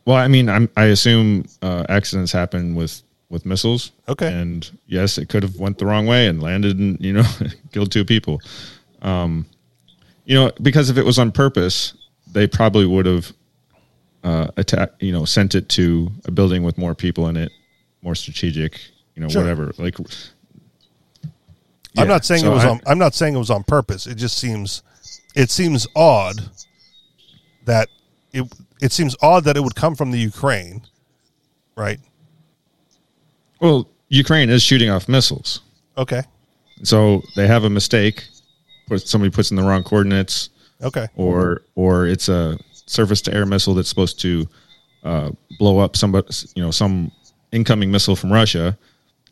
[0.05, 3.91] Well, I mean, I'm, I assume uh, accidents happen with with missiles.
[4.07, 4.31] Okay.
[4.31, 7.23] And yes, it could have went the wrong way and landed and you know
[7.71, 8.39] killed two people.
[9.01, 9.45] Um,
[10.25, 11.93] you know, because if it was on purpose,
[12.31, 13.33] they probably would have
[14.23, 15.01] uh, attacked.
[15.01, 17.51] You know, sent it to a building with more people in it,
[18.01, 18.79] more strategic.
[19.15, 19.41] You know, Sure.
[19.41, 19.71] whatever.
[19.77, 19.97] Like,
[21.97, 22.81] I'm not saying so it was I- on.
[22.87, 24.07] I'm not saying it was on purpose.
[24.07, 24.81] It just seems,
[25.35, 26.35] it seems odd
[27.65, 27.89] that
[28.31, 28.51] it.
[28.84, 30.81] It seems odd that it would come from the Ukraine,
[31.75, 31.99] right?
[33.59, 35.61] well, Ukraine is shooting off missiles.
[35.97, 36.21] Okay,
[36.84, 38.25] So they have a mistake.
[38.88, 40.49] Put somebody puts in the wrong coordinates.
[40.81, 42.57] okay, or or it's a
[42.88, 44.47] surface to air missile that's supposed to
[45.03, 45.29] uh,
[45.59, 47.11] blow up somebody you know some
[47.51, 48.77] incoming missile from Russia,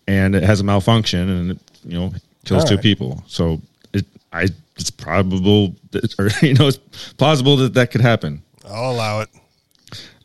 [0.07, 2.13] and it has a malfunction and it, you know
[2.45, 2.83] kills All two right.
[2.83, 3.23] people.
[3.27, 3.59] So
[3.93, 4.47] it I
[4.77, 6.79] it's probable that, or you know it's
[7.17, 8.41] plausible that that could happen.
[8.65, 9.29] I'll allow it.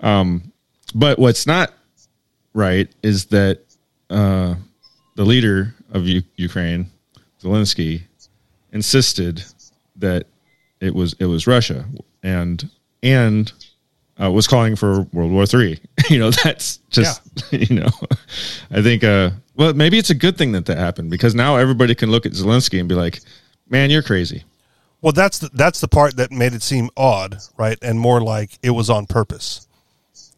[0.00, 1.72] But what's not
[2.54, 3.60] right is that
[4.10, 4.54] uh,
[5.14, 6.90] the leader of U- Ukraine,
[7.42, 8.02] Zelensky,
[8.72, 9.42] insisted
[9.96, 10.26] that
[10.80, 11.84] it was it was Russia
[12.22, 12.68] and
[13.02, 13.52] and
[14.20, 15.80] uh, was calling for World War Three.
[16.10, 17.22] you know, that's just
[17.52, 17.90] you know,
[18.70, 19.04] I think.
[19.04, 22.26] Uh, well, maybe it's a good thing that that happened because now everybody can look
[22.26, 23.20] at Zelensky and be like,
[23.68, 24.44] "Man, you're crazy."
[25.02, 27.78] Well, that's the, that's the part that made it seem odd, right?
[27.82, 29.65] And more like it was on purpose.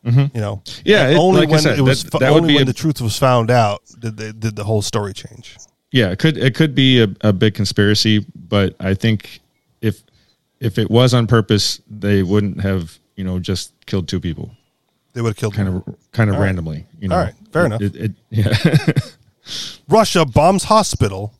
[0.04, 0.34] Mm-hmm.
[0.36, 2.54] You know, Yeah, it- only like when said, it was that- that would only be
[2.54, 5.56] when a- the truth was found out did they, did the whole story change.
[5.90, 9.40] Yeah, it could it could be a, a big conspiracy, but I think
[9.80, 10.02] if
[10.60, 14.50] if it was on purpose, they wouldn't have you know just killed two people,
[15.14, 15.76] They would have killed kind him.
[15.76, 16.46] of kind of All right.
[16.46, 16.86] randomly.
[17.00, 17.80] You know, All right, fair enough.
[17.80, 18.92] It, it, yeah,
[19.88, 21.32] Russia bombs hospital,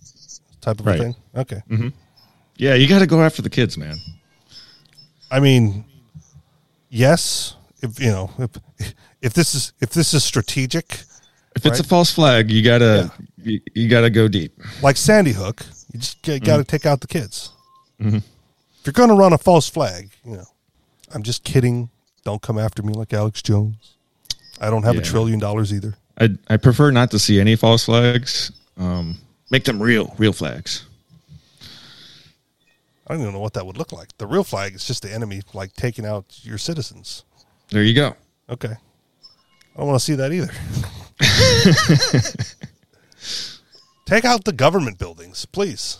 [0.60, 0.98] type of a Right.
[1.00, 1.16] thing.
[1.36, 1.88] Okay, mm-hmm.
[2.56, 3.98] yeah, you got to go after the kids, man.
[5.30, 5.84] I mean,
[6.88, 8.50] yes, if you know, if
[9.22, 11.00] if this is if this is strategic,
[11.56, 11.80] If it's Right.
[11.80, 13.10] a false flag, you gotta
[13.42, 14.52] you, you gotta go deep.
[14.82, 16.62] like Sandy Hook, you just got to Mm-hmm.
[16.62, 17.50] take out the kids.
[17.98, 18.22] If
[18.86, 20.46] you're to run a false flag, you know,
[21.12, 21.90] I'm just kidding.
[22.24, 23.94] Don't come after me like Alex Jones.
[24.60, 25.94] I don't have a trillion dollars either.
[26.20, 28.52] I I prefer not to see any false flags.
[28.76, 29.18] Um,
[29.50, 30.84] make them real, real flags.
[33.06, 34.16] I don't even know what that would look like.
[34.18, 37.24] The real flag is just the enemy, like taking out your citizens.
[37.70, 38.14] There you go.
[38.48, 38.72] Okay.
[38.72, 40.50] I don't want to see that either.
[44.06, 45.98] Take out the government buildings, please.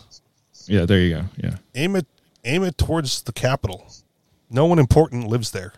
[0.65, 1.23] Yeah, there you go.
[1.37, 1.55] Yeah.
[1.75, 2.07] Aim it
[2.43, 3.87] aim it towards the capital.
[4.49, 5.73] No one important lives there.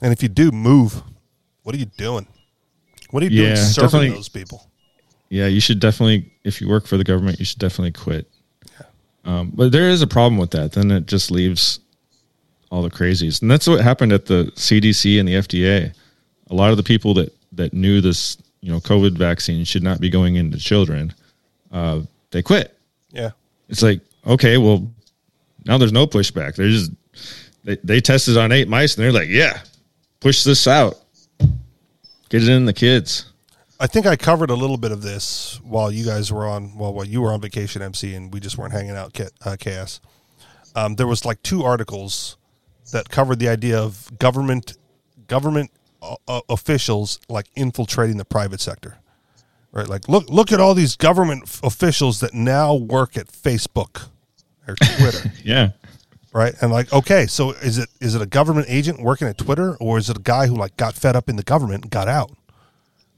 [0.00, 1.02] And if you do move,
[1.62, 2.26] what are you doing?
[3.10, 4.68] What are you doing Yeah, serving those people?
[5.28, 8.28] Yeah, you should definitely, if you work for the government, you should definitely quit.
[9.24, 10.72] Um, but there is a problem with that.
[10.72, 11.78] Then it just leaves
[12.72, 15.94] all the crazies, and that's what happened at the CDC and the FDA.
[16.50, 20.00] A lot of the people that that knew this, you know, COVID vaccine should not
[20.00, 21.12] be going into children.
[21.70, 22.00] Uh,
[22.30, 22.74] they quit.
[23.10, 23.32] Yeah.
[23.68, 24.90] It's like, okay, well,
[25.66, 26.56] now there's no pushback.
[26.56, 26.90] They're just
[27.62, 29.60] they, they tested on eight mice, and they're like, yeah,
[30.20, 30.98] push this out.
[32.30, 33.26] Get it in the kids.
[33.78, 36.94] I think I covered a little bit of this while you guys were on, well,
[36.94, 40.00] while you were on vacation, MC, and we just weren't hanging out, uh, KS.
[40.74, 42.38] Um, there was like two articles
[42.92, 44.76] that covered the idea of government
[45.26, 45.70] government
[46.00, 48.96] uh, uh, officials like infiltrating the private sector,
[49.72, 49.88] right?
[49.88, 54.08] Like, look look at all these government f- officials that now work at Facebook
[54.66, 55.30] or Twitter.
[55.44, 55.70] Yeah.
[56.32, 56.54] right?
[56.62, 59.98] And like, okay, so is it is it a government agent working at Twitter, or
[59.98, 62.30] is it a guy who like got fed up in the government and got out?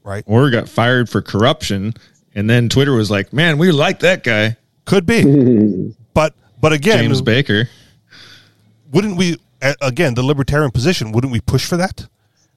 [0.03, 0.23] Right?
[0.27, 1.93] Or got fired for corruption.
[2.35, 6.97] And then Twitter was like, man, we like that guy, Could be, but but again,
[6.99, 7.69] James Baker.
[8.91, 9.37] wouldn't we?
[9.81, 12.07] Again, the libertarian position, wouldn't we push for that?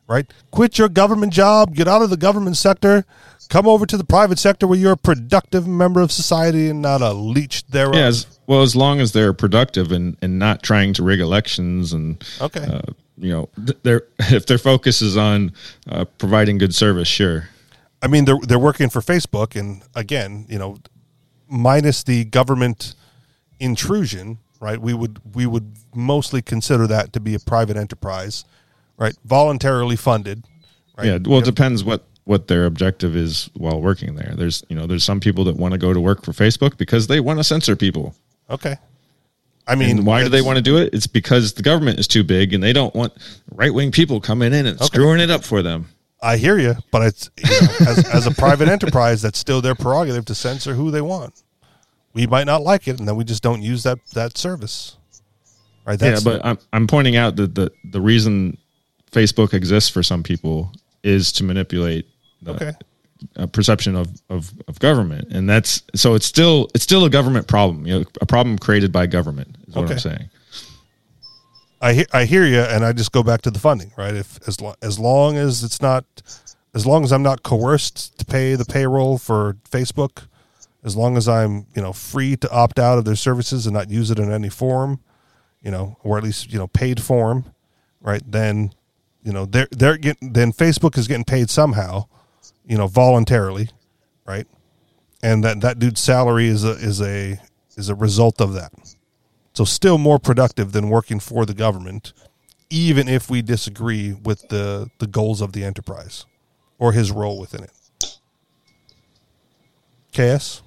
[0.07, 0.31] Right?
[0.51, 3.05] Quit your government job, get out of the government sector,
[3.51, 7.03] come over to the private sector where you're a productive member of society and not
[7.03, 7.95] a leech thereof.
[7.95, 11.93] Yeah, as, well, as long as they're productive and, and not trying to rig elections
[11.93, 12.61] and Okay.
[12.65, 12.81] uh,
[13.19, 15.53] you know, th- their if their focus is on
[15.91, 17.49] uh, providing good service, sure.
[18.01, 20.79] I mean, they're they're working for Facebook, and again, you know,
[21.49, 22.95] minus the government
[23.59, 24.81] intrusion, right?
[24.81, 28.45] We would we would mostly consider that to be a private enterprise,
[28.97, 29.15] right?
[29.25, 30.45] Voluntarily funded,
[30.97, 31.07] right?
[31.07, 34.35] Yeah, well, it depends what what their objective is while working there.
[34.37, 37.07] There's you know, there's some people that want to go to work for Facebook because
[37.07, 38.15] they want to censor people.
[38.51, 38.77] Okay.
[39.67, 40.95] I mean, And why do they want to do it?
[40.95, 43.13] It's because the government is too big and they don't want
[43.53, 45.89] right wing people coming in and screwing it up for them.
[46.23, 49.75] I hear you, but it's you know, as as a private enterprise, that's still their
[49.75, 51.43] prerogative to censor who they want.
[52.15, 54.97] We might not like it, and then we just don't use that that service.
[55.85, 56.01] Right?
[56.01, 58.59] yeah, but I'm I'm pointing out that the the reason
[59.11, 62.07] Facebook exists for some people is to manipulate
[62.43, 62.73] the okay.
[63.37, 67.47] uh, perception of, of of government, and that's so it's still it's still a government
[67.49, 67.87] problem.
[67.87, 70.31] You know, a problem created by government is what I'm saying.
[71.81, 74.15] I hear, I hear you, and I just go back to the funding, right?
[74.15, 76.05] If as lo- as long as it's not,
[76.75, 80.25] as long as I'm not coerced to pay the payroll for Facebook,
[80.89, 83.91] as long as I'm you know free to opt out of their services and not
[83.91, 85.01] use it in any form,
[85.63, 87.45] you know, or at least you know paid form,
[88.01, 88.23] right?
[88.27, 88.73] Then,
[89.23, 92.07] you know they're they're getting then Facebook is getting paid somehow,
[92.67, 93.69] you know, voluntarily,
[94.27, 94.47] right?
[95.23, 97.41] And that that dude's salary is a is a
[97.77, 98.73] is a result of that.
[99.59, 102.13] So still more productive than working for the government,
[102.71, 106.27] even if we disagree with the, the goals of the enterprise
[106.79, 107.73] or his role within it.
[110.13, 110.63] KS?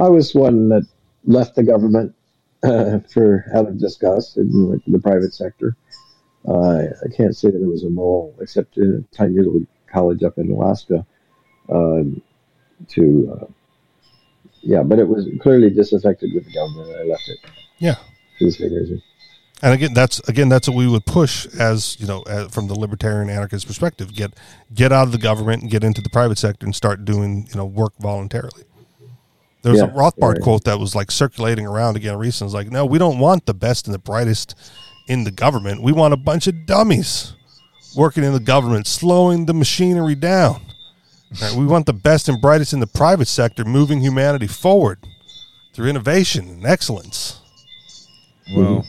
[0.00, 0.86] I was one that
[1.24, 2.14] left the government
[2.62, 5.76] uh, for out of disgust and went to the private sector.
[6.48, 10.22] Uh, I can't say that it was a role, except in a tiny little college
[10.22, 11.06] up in Alaska.
[11.68, 12.22] Um,
[12.88, 13.46] to uh,
[14.62, 16.96] yeah, but it was clearly disaffected with the government.
[16.98, 17.38] I left it
[17.78, 17.96] Yeah.
[18.38, 19.02] for the same reason.
[19.62, 22.74] And again, that's again that's what we would push as you know as, from the
[22.74, 24.14] libertarian anarchist perspective.
[24.14, 24.32] Get
[24.72, 27.56] get out of the government and get into the private sector and start doing you
[27.56, 28.64] know work voluntarily.
[29.62, 30.42] There was a Rothbard right.
[30.42, 32.48] quote that was like circulating around again recently.
[32.48, 34.54] It's like, no, we don't want the best and the brightest
[35.06, 35.82] in the government.
[35.82, 37.34] We want a bunch of dummies
[37.94, 40.62] working in the government, slowing the machinery down.
[41.42, 41.54] Right?
[41.54, 45.06] We want the best and brightest in the private sector, moving humanity forward
[45.74, 47.40] through innovation and excellence.
[48.54, 48.86] Well,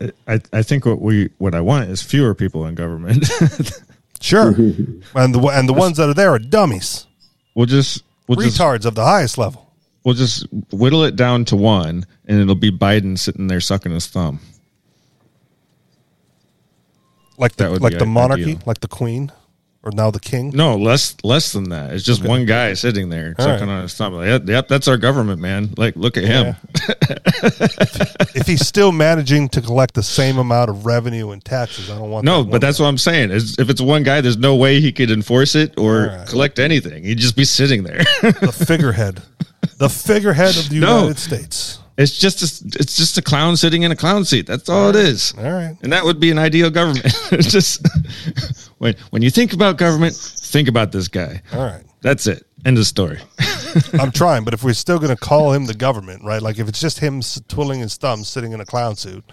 [0.00, 0.10] mm-hmm.
[0.28, 3.28] I I think what we what I want is fewer people in government.
[4.24, 5.18] Sure, mm-hmm.
[5.18, 7.06] and the and the ones that are there are dummies,
[7.54, 9.72] we'll just we'll just retards of the highest level.
[10.04, 14.06] we'll just whittle it down to one, and it'll be Biden sitting there sucking his
[14.06, 14.40] thumb.
[17.36, 19.32] Like the like the monarchy, like the queen,
[19.84, 20.50] or now the king.
[20.54, 21.92] No, less less than that.
[21.92, 23.74] It's just one guy sitting there All sucking right.
[23.76, 24.14] on his thumb.
[24.14, 25.70] Like, yep, yep, that's our government, man.
[25.76, 26.56] Like, look at him.
[28.34, 32.10] if he's still managing to collect the same amount of revenue and taxes, I don't
[32.10, 32.24] want.
[32.24, 33.30] No, that but that's what I'm saying.
[33.30, 36.26] Is if it's one guy, there's no way he could enforce it or All right.
[36.28, 37.04] collect anything.
[37.04, 37.98] He'd just be sitting there.
[38.22, 39.22] the figurehead,
[39.78, 41.00] the figurehead of the No.
[41.02, 41.78] United States.
[41.96, 44.46] it's just a, it's just a clown sitting in a clown seat.
[44.46, 45.34] That's all it is.
[45.38, 47.06] All right, And that would be an ideal government.
[47.32, 47.86] It's just
[48.84, 51.40] when when you think about government, think about this guy.
[51.52, 51.82] all right.
[52.02, 52.46] That's it.
[52.66, 53.18] End of story.
[53.98, 56.40] I'm trying, but if we're still going to call him the government, right?
[56.42, 59.24] Like if it's just him s- twiddling his thumbs, sitting in a clown suit,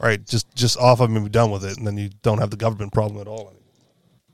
[0.00, 0.24] right?
[0.26, 2.50] Just just off of him and be done with it, and then you don't have
[2.50, 3.40] the government problem at all.
[3.48, 3.52] Anymore.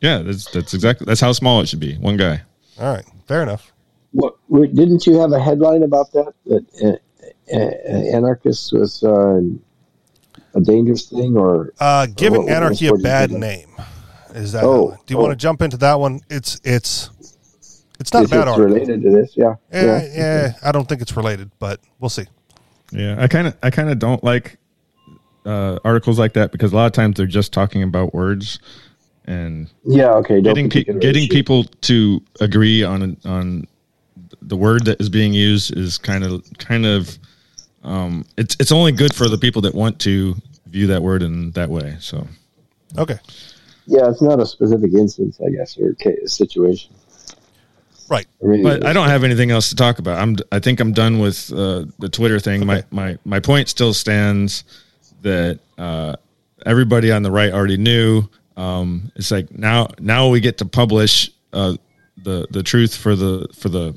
[0.01, 1.97] Yeah, that's that's exactly that's how small it should be.
[1.97, 2.43] One guy.
[2.79, 3.73] All right, fair enough.
[4.13, 6.33] What were- didn't you have a headline about that?
[6.47, 6.65] That
[7.53, 9.41] uh, uh, anarchist was uh,
[10.55, 13.69] a dangerous thing, or Uh, giving What- what- anarchy a what did bad name.
[13.77, 13.85] of?
[14.35, 14.65] Name is that?
[14.65, 15.23] Oh, do you oh.
[15.23, 16.21] want to jump into that one?
[16.29, 17.11] It's it's
[18.01, 18.65] it's not a bad it's article.
[18.65, 19.37] related to this?
[19.37, 22.27] Yeah, Yeah, yeah, I don't think it's related, but we'll see.
[22.91, 24.59] Yeah, I kind of I kind of don't like
[25.47, 28.59] uh, articles like that because a lot of times they're just talking about words,
[29.27, 30.41] and Yeah, okay.
[30.41, 33.67] No getting pe- getting people to agree on on
[34.41, 37.19] the word that is being used is kind of kind of
[37.85, 40.35] um, it's it's only good for the people that want to
[40.67, 41.97] view that word in that way.
[42.01, 42.27] So
[42.99, 43.19] Okay.
[43.87, 46.95] Yeah, it's not a specific instance, I guess, or ca- situation.
[48.13, 48.27] Right.
[48.63, 50.19] But I don't have anything else to talk about.
[50.19, 52.67] I'm I think I'm done with uh, the Twitter thing.
[52.67, 54.65] My my my point still stands
[55.23, 56.17] that uh,
[56.67, 58.29] everybody on the right already knew.
[58.57, 61.77] Um, it's like now now we get to publish uh,
[62.23, 63.97] the the truth for the for the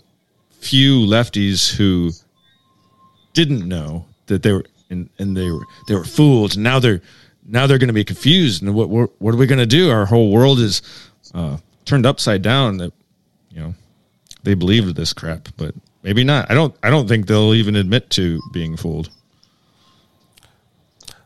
[0.61, 2.11] few lefties who
[3.33, 6.55] didn't know that they were and, and they were they were fooled.
[6.55, 7.01] And now they're
[7.47, 8.61] now they're going to be confused.
[8.61, 9.91] And what what what are we going to do?
[9.91, 10.81] Our whole world is
[11.33, 12.77] uh, turned upside down.
[12.77, 12.93] That
[13.49, 13.75] you know
[14.43, 15.73] they believed this crap, but
[16.03, 16.49] maybe not.
[16.49, 16.75] I don't.
[16.83, 19.09] I don't think they'll even admit to being fooled.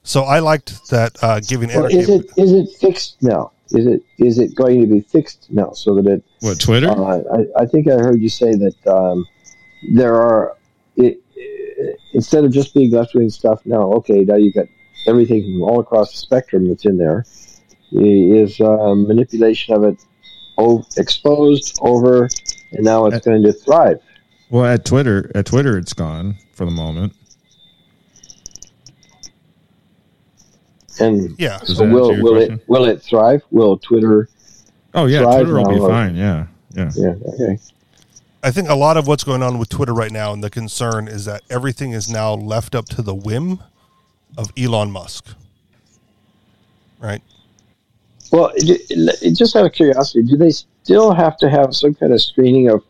[0.03, 3.51] So I liked that uh, giving well, is it is it fixed now?
[3.71, 6.23] Is it is it going to be fixed now so that it?
[6.39, 6.89] What Twitter?
[6.89, 9.27] Uh, I, I think I heard you say that um,
[9.93, 10.57] there are
[10.95, 11.21] it,
[12.13, 13.93] instead of just being left wing stuff now.
[13.93, 14.65] Okay, now you got
[15.07, 17.25] everything from all across the spectrum that's in there.
[17.91, 19.97] Is uh, manipulation of it
[20.59, 22.29] o- exposed over,
[22.71, 23.99] and now it's going to thrive.
[24.51, 27.13] well, at Twitter, at Twitter, it's gone for the moment.
[30.99, 31.59] And Yeah.
[31.59, 32.53] So will will question?
[32.55, 33.41] it will it thrive?
[33.51, 34.29] Will Twitter?
[34.93, 36.15] Oh yeah, Twitter will be fine.
[36.15, 36.91] Yeah, yeah.
[36.95, 37.13] Yeah.
[37.33, 37.57] Okay.
[38.43, 41.07] I think a lot of what's going on with Twitter right now, and the concern
[41.07, 43.59] is that everything is now left up to the whim
[44.37, 45.27] of Elon Musk.
[46.99, 47.21] Right.
[48.31, 52.13] Well, it- it- just out of curiosity, do they still have to have some kind
[52.13, 52.83] of screening of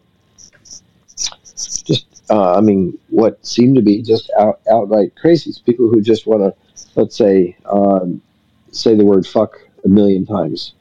[1.85, 6.25] just, uh, I mean, what seem to be just out, outright crazies, people who just
[6.27, 6.53] want to,
[6.95, 8.21] let's say, um,
[8.71, 10.73] say the word fuck a million times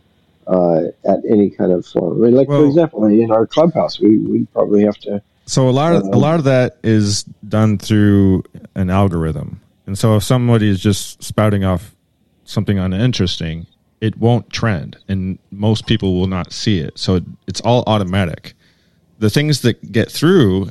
[0.47, 2.23] uh, at any kind of form.
[2.23, 5.23] I mean, like, for example, in our clubhouse, we, we probably have to.
[5.47, 8.45] So a lot of a lot of that is done through
[8.75, 11.97] an algorithm, and so if somebody is just spouting off
[12.45, 13.67] something uninteresting,
[14.03, 16.99] it won't trend, and most people will not see it.
[16.99, 18.53] So it, it's all automatic.
[19.19, 20.69] The things that get through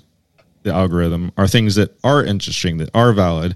[0.61, 3.55] the algorithm are things that are interesting, that are valid,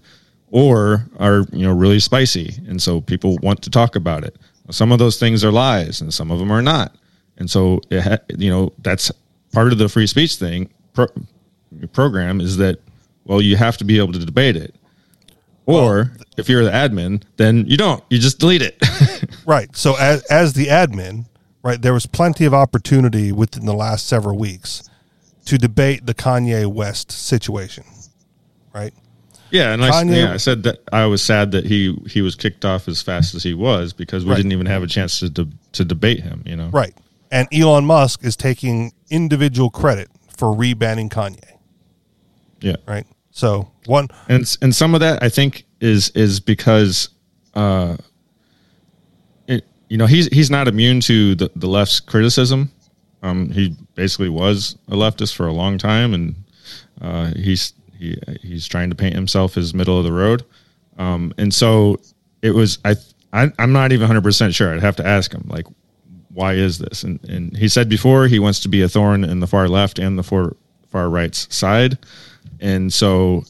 [0.50, 4.38] or are you know really spicy, and so people want to talk about it.
[4.72, 6.96] Some of those things are lies, and some of them are not,
[7.38, 9.12] and so it ha- you know that's
[9.54, 11.14] part of the free speech thing pro-
[11.94, 12.80] program is that
[13.26, 14.74] well you have to be able to debate it,
[15.66, 18.78] or if you're the admin, then you don't, you just delete it.
[19.46, 19.76] Right.
[19.76, 21.26] So as as the admin,
[21.64, 24.88] right, there was plenty of opportunity within the last several weeks
[25.46, 27.84] to debate the Kanye West situation.
[28.74, 28.94] Right.
[29.50, 32.66] Yeah, and I, yeah, I said that I was sad that he he was kicked
[32.66, 34.38] off as fast as he was because we Right.
[34.38, 36.44] didn't even have a chance to de- to debate him.
[36.46, 36.94] You know, Right.
[37.32, 41.58] And Elon Musk is taking individual credit for rebanning Kanye.
[42.62, 43.08] Yeah, Right.
[43.32, 47.10] So one and and some of that I think is is because,
[47.54, 47.98] uh,
[49.48, 52.72] it, you know, he's he's not immune to the the left's criticism.
[53.24, 56.36] Um, he basically was a leftist for a long time, and
[57.02, 60.44] uh, he's he he's trying to paint himself as middle of the road.
[60.98, 62.00] Um, and so
[62.42, 62.96] it was I,
[63.32, 64.74] I I'm not even 100 percent sure.
[64.74, 65.66] I'd have to ask him like
[66.34, 67.04] why is this?
[67.04, 70.00] And and he said before he wants to be a thorn in the far left
[70.00, 70.56] and the far
[70.88, 71.98] far right's side.
[72.62, 73.44] And so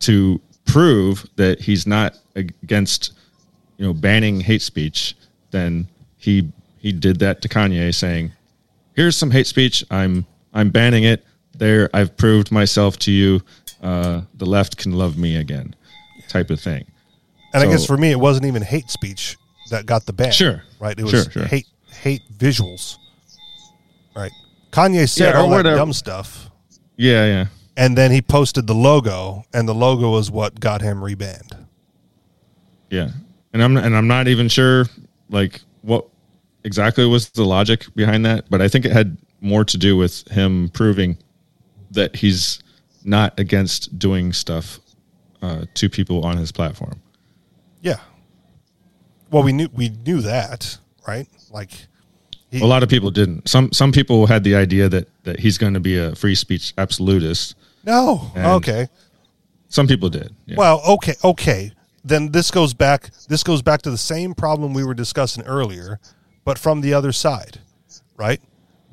[0.00, 3.12] to prove that he's not against
[3.76, 5.16] you know banning hate speech,
[5.50, 8.32] then he he did that to Kanye saying,
[8.94, 9.84] "Here's some hate speech.
[9.90, 11.24] I'm I'm banning it.
[11.56, 13.40] There, I've proved myself to you.
[13.82, 15.74] Uh, the left can love me again."
[16.28, 16.84] Type of thing.
[17.52, 19.36] and I guess for me it wasn't even hate speech
[19.70, 20.32] that got the ban.
[20.32, 20.62] Sure.
[20.80, 20.98] Right.
[20.98, 21.44] It was Sure, sure.
[21.44, 21.66] hate
[22.02, 22.96] hate visuals.
[24.16, 24.32] Right.
[24.72, 26.50] Kanye said Yeah, all that dumb stuff.
[26.96, 27.46] Yeah, yeah.
[27.76, 31.66] And then he posted the logo, and the logo was what got him rebanned.
[32.90, 33.10] Yeah,
[33.52, 34.86] and I'm and I'm not even sure
[35.28, 36.06] like what
[36.62, 40.26] exactly was the logic behind that, but I think it had more to do with
[40.28, 41.18] him proving
[41.90, 42.62] that he's
[43.04, 44.80] not against doing stuff
[45.42, 47.00] uh, to people on his platform.
[47.82, 47.98] Yeah.
[49.30, 51.28] Well, we knew we knew that, right?
[51.50, 51.70] Like,
[52.50, 53.48] he, A lot of people didn't.
[53.48, 56.72] Some some people had the idea that that he's going to be a free speech
[56.78, 57.56] absolutist.
[57.86, 58.88] No, And- okay.
[59.68, 60.32] Some people did.
[60.46, 60.54] Yeah.
[60.56, 61.72] Well, okay, okay.
[62.04, 63.10] Then this goes back.
[63.28, 65.98] This goes back to the same problem we were discussing earlier,
[66.44, 67.58] but from the other side,
[68.16, 68.40] right?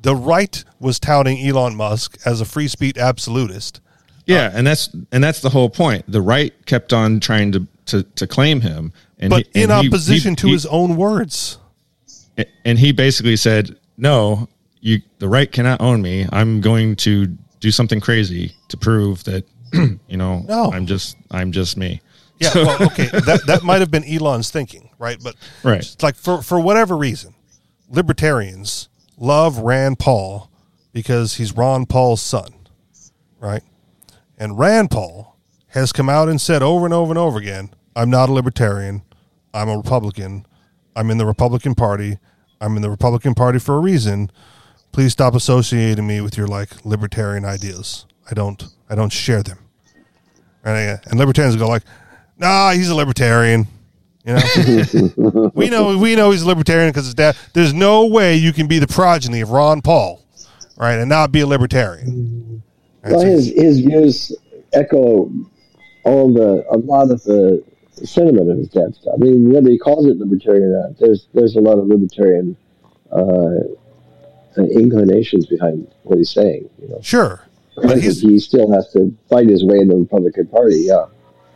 [0.00, 3.80] The right was touting Elon Musk as a free speech absolutist.
[4.26, 6.04] yeah, and that's and that's the whole point.
[6.10, 9.86] The right kept on trying to to, to claim him, and but he- in and
[9.86, 11.58] opposition he- to he- his own words.
[12.64, 14.48] and he basically said, "No,
[14.80, 16.26] you the right cannot own me.
[16.32, 20.70] I'm going to do something crazy to prove that you know No.
[20.70, 22.02] I'm just I'm just me."
[22.38, 25.16] Yeah, well, okay, that that might have been Elon's thinking, right?
[25.22, 25.78] But Right.
[25.80, 27.34] it's like for for whatever reason,
[27.88, 30.50] libertarians love Rand Paul
[30.92, 32.48] because he's Ron Paul's son,
[33.40, 33.62] right?
[34.36, 35.36] And Rand Paul
[35.68, 39.02] has come out and said over and over and over again, "I'm not a libertarian.
[39.54, 40.44] I'm a Republican.
[40.96, 42.18] I'm in the Republican Party.
[42.60, 44.30] I'm in the Republican Party for a reason.
[44.92, 48.06] Please stop associating me with your like libertarian ideas.
[48.30, 49.58] I don't I don't share them."
[50.64, 51.82] And, and libertarians go like,
[52.38, 53.66] "Nah, he's a libertarian."
[54.24, 57.36] You know, we know we know he's a libertarian because his dad.
[57.54, 60.22] There's no way you can be the progeny of Ron Paul,
[60.76, 62.62] right, and not be a libertarian.
[63.04, 64.36] Well, his his views
[64.72, 65.30] echo
[66.04, 67.64] all the a lot of the
[67.94, 69.14] sentiment of his dad's stuff.
[69.14, 72.56] I mean, whether he calls it libertarian or not, there's there's a lot of libertarian
[73.10, 73.66] uh,
[74.56, 76.68] inclinations behind what he's saying.
[76.80, 77.42] You know, sure,
[77.76, 80.80] but think he's he still has to fight his way in the Republican Party.
[80.80, 81.06] Yeah,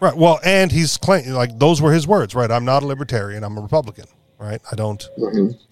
[0.01, 0.17] right.
[0.17, 2.51] Well, and he's claiming like those were his words, right?
[2.51, 3.45] I'm not a libertarian.
[3.45, 4.07] I'm a Republican,
[4.39, 4.61] right?
[4.71, 5.07] I don't,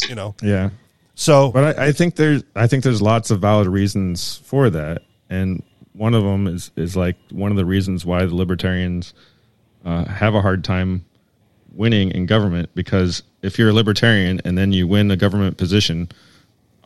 [0.09, 0.35] you know.
[0.43, 0.71] Yeah.
[1.15, 5.03] So But I, I think there's I think there's lots of valid reasons for that,
[5.31, 5.63] and
[5.93, 9.15] one of them is is like one of the reasons why the libertarians
[9.85, 11.05] uh, have a hard time
[11.73, 16.09] winning in government because if you're a libertarian and then you win a government position,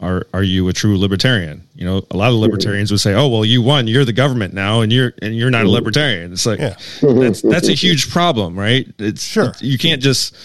[0.00, 1.62] are are you a true libertarian?
[1.74, 3.86] You know, a lot of libertarians would say, "Oh, well, you won.
[3.88, 6.74] You're the government now, and you're and you're not a libertarian." It's like Yeah.
[7.02, 8.86] that's that's a huge problem, right?
[8.98, 9.52] It's Sure.
[9.60, 10.36] you can't just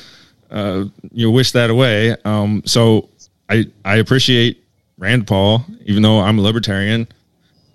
[0.51, 2.16] uh, you know, wish that away.
[2.26, 3.10] Um, so
[3.49, 4.64] I I appreciate
[4.97, 7.08] Rand Paul, even though I'm a libertarian.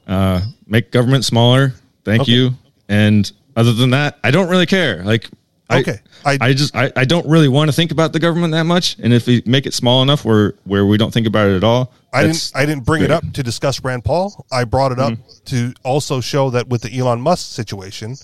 [0.07, 1.75] Uh, make government smaller.
[2.05, 2.33] Thank Okay.
[2.33, 2.51] you.
[2.89, 5.03] And other than that, I don't really care.
[5.05, 5.29] Like,
[5.69, 5.99] I, Okay.
[6.25, 8.97] I, I- just I, I don't really want to think about the government that much.
[8.99, 11.65] And if we make it small enough where where we don't think about it at
[11.65, 14.47] all, I didn't I didn't bring it up to discuss Rand Paul.
[14.51, 15.45] I brought it up mm-hmm.
[15.47, 18.17] to also show that with the Elon Musk situation,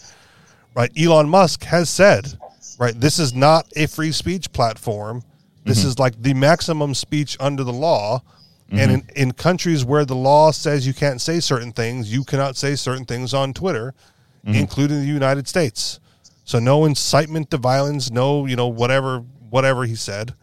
[0.74, 0.90] right?
[0.98, 2.38] Elon Musk has said,
[2.78, 5.22] right, this is not a free speech platform.
[5.64, 5.88] This mm-hmm.
[5.88, 8.22] is like the maximum speech under the law.
[8.70, 9.16] And in, mm-hmm.
[9.16, 13.04] in countries where the law says you can't say certain things, you cannot say certain
[13.04, 13.94] things on Twitter,
[14.46, 16.00] including the United States.
[16.44, 19.18] So no incitement to violence, no, you know, whatever
[19.50, 20.34] whatever he said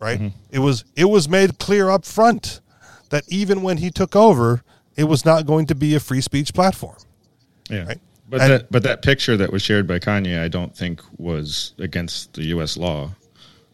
[0.00, 0.18] right?
[0.18, 0.36] Mm-hmm.
[0.50, 2.60] It was it was made clear up front
[3.10, 4.62] that even when he took over,
[4.96, 6.96] it was not going to be a free speech platform.
[7.68, 7.84] Yeah.
[7.84, 8.00] Right.
[8.28, 11.74] But And- that but that picture that was shared by Kanye, I don't think was
[11.78, 12.76] against the U.S.
[12.76, 13.10] law.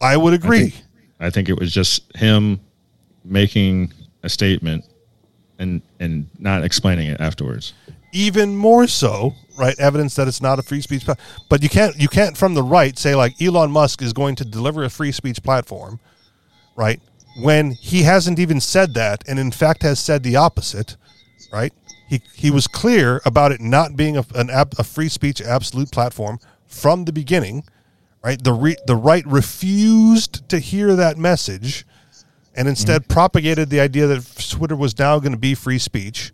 [0.00, 0.74] I would agree.
[1.20, 2.60] I think it was just him
[3.24, 4.84] making a statement
[5.58, 7.72] and and not explaining it afterwards.
[8.12, 9.78] even more so, right?
[9.78, 11.06] Evidence that it's not a free speech,
[11.48, 14.44] but you can't you can't from the right say like Elon Musk is going to
[14.44, 16.00] deliver a free speech platform,
[16.76, 17.00] right?
[17.42, 20.96] When he hasn't even said that, and in fact has said the opposite,
[21.52, 21.72] right?
[22.08, 25.90] He he was clear about it not being a, an ab, a free speech absolute
[25.90, 27.64] platform from the beginning,
[28.22, 28.42] right?
[28.42, 31.84] The re, the right refused to hear that message,
[32.54, 33.12] and instead mm-hmm.
[33.12, 36.32] propagated the idea that Twitter was now going to be free speech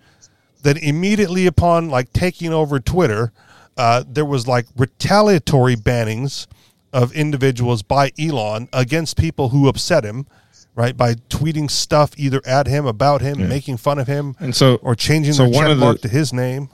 [0.63, 3.33] that immediately upon like taking over Twitter,
[3.77, 6.47] uh, there was like retaliatory bannings
[6.93, 10.27] of individuals by Elon against people who upset him,
[10.75, 10.97] right?
[10.97, 14.95] By tweeting stuff either at him, about him, making fun of him, And so- or
[14.95, 16.69] changing so the one check mark to his name.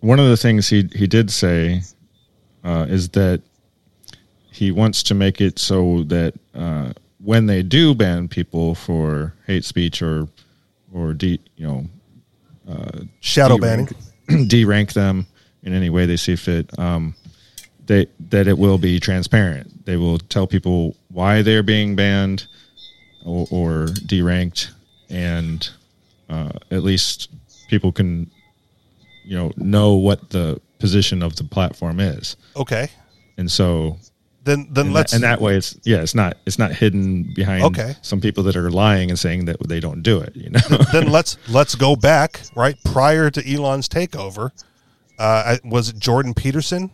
[0.00, 1.82] One of the things he he did say
[2.62, 3.40] uh, is that
[4.52, 9.64] he wants to make it so that uh, when they do ban people for hate
[9.64, 10.28] speech or
[10.92, 11.86] or de, you know
[13.20, 13.86] Shadow banning.
[14.28, 15.26] derank, derank them
[15.62, 16.76] in any way they see fit.
[16.78, 17.14] Um,
[17.86, 19.84] they that it will be transparent.
[19.84, 22.46] They will tell people why they're being banned
[23.24, 24.70] or, or deranked,
[25.10, 25.68] and
[26.28, 27.30] uh, at least
[27.68, 28.30] people can,
[29.24, 32.36] you know, know what the position of the platform is.
[32.56, 32.88] Okay,
[33.38, 33.98] And so,
[34.44, 37.32] then then in let's that, in that way, it's yeah, it's not it's not hidden
[37.34, 37.94] behind Okay.
[38.02, 40.36] some people that are lying and saying that they don't do it.
[40.36, 40.60] You know,
[40.92, 44.50] then let's let's go back right prior to Elon's takeover.
[45.18, 46.90] Uh, was it Jordan Peterson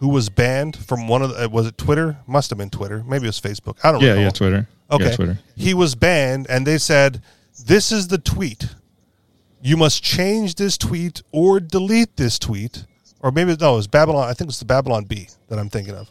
[0.00, 2.18] who was banned from one of the, uh, was it Twitter?
[2.26, 3.04] Must have been Twitter.
[3.06, 3.78] Maybe it was Facebook.
[3.84, 4.22] I don't yeah, recall.
[4.24, 5.04] yeah, Twitter, Okay.
[5.04, 5.38] yeah, Twitter.
[5.56, 7.22] He was banned, and they said,
[7.66, 8.74] "This is the tweet.
[9.62, 12.84] You must change this tweet or delete this tweet."
[13.20, 14.28] Or maybe no, it was Babylon.
[14.28, 16.10] I think it's the Babylon Bee that I'm thinking of.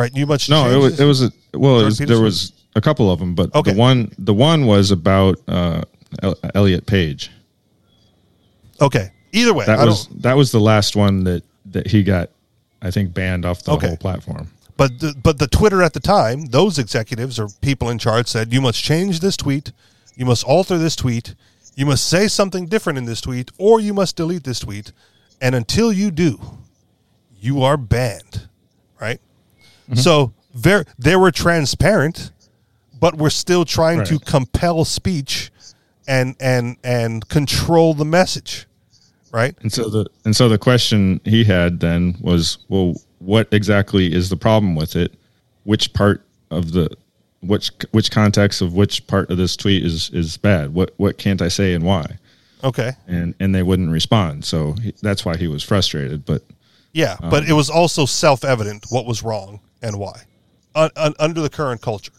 [0.00, 0.16] Right?
[0.16, 3.10] You must No, it was it was a, well, it was, there was a couple
[3.12, 3.72] of them, but Okay.
[3.72, 5.82] the one the one was about uh,
[6.54, 7.30] Elliot Page.
[8.80, 9.10] okay.
[9.32, 10.22] Either way, That I was don't.
[10.22, 12.30] that was the last one that that he got,
[12.82, 13.88] I think, banned off the Okay.
[13.88, 14.48] whole platform.
[14.76, 18.50] But the, but the Twitter at the time, those executives or people in charge said,
[18.54, 19.72] you must change this tweet,
[20.16, 21.34] you must alter this tweet,
[21.76, 24.92] you must say something different in this tweet, or you must delete this tweet.
[25.42, 26.40] And until you do,
[27.38, 28.48] you are banned.
[28.98, 29.20] Right?
[29.90, 30.00] Mm-hmm.
[30.00, 32.30] So very, they were transparent,
[32.98, 35.50] but we're still trying to compel speech
[36.06, 38.66] and and and control the message.
[39.32, 39.56] Right?
[39.62, 44.28] And so the and so the question he had then was, well, what exactly is
[44.28, 45.14] the problem with it?
[45.64, 46.90] Which part of the
[47.40, 50.74] which which context of which part of this tweet is is bad?
[50.74, 52.18] What what can't I say and why?
[52.62, 52.92] Okay.
[53.06, 54.44] And and they wouldn't respond.
[54.44, 56.24] So he, that's why he was frustrated.
[56.24, 56.42] But
[56.92, 60.22] Yeah, but um, it was also self evident what was wrong and why
[60.74, 62.12] un- un- under the current culture.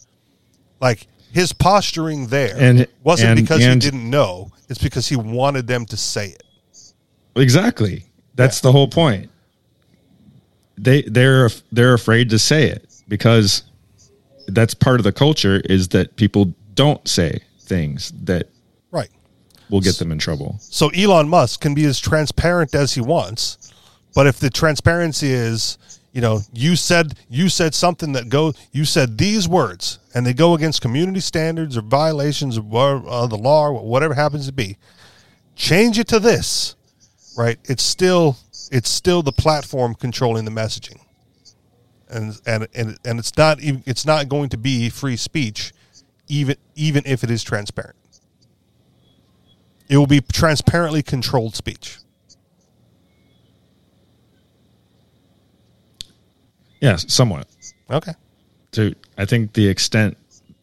[0.79, 5.15] Like his posturing there And- wasn't and- because and- he didn't know; it's because he
[5.15, 6.43] wanted them to say it.
[7.35, 8.05] exactly,
[8.35, 9.29] that's the whole point.
[10.77, 13.63] They they're they're afraid to say it because
[14.47, 18.49] that's part of the culture is that people don't say things that
[18.89, 19.09] Right.
[19.69, 20.57] will get them in trouble.
[20.59, 23.57] So Elon Musk can be as transparent as he wants,
[24.15, 25.77] but if the transparency is,
[26.11, 30.33] you know, you said you said something that go, you said these words, and they
[30.33, 34.77] go against community standards or violations of uh, the law or whatever happens to be,
[35.55, 36.75] change it to this,
[37.37, 37.57] right?
[37.63, 38.37] It's still
[38.71, 40.99] it's still the platform controlling the messaging,
[42.09, 45.71] and and and and it's not it's not going to be free speech,
[46.27, 47.95] even even if it is transparent.
[49.87, 52.00] It will be transparently controlled speech.
[56.81, 57.47] Yes, somewhat.
[57.89, 58.13] Okay.
[58.71, 60.17] to I think the extent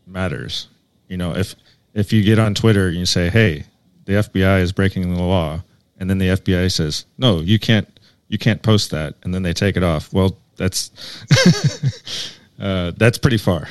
[0.07, 0.69] matters.
[1.09, 1.55] You know, if
[1.95, 3.65] if you get on Twitter and you say, "Hey,
[4.05, 5.63] the FBI is breaking the law,"
[5.99, 7.89] and then the FBI says, "No, you can't
[8.29, 10.13] you can't post that," and then they take it off.
[10.13, 10.91] Well, that's
[12.61, 13.69] uh, that's pretty far.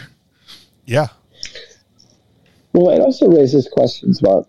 [0.85, 1.07] Yeah.
[2.73, 4.47] Well, it also raises questions about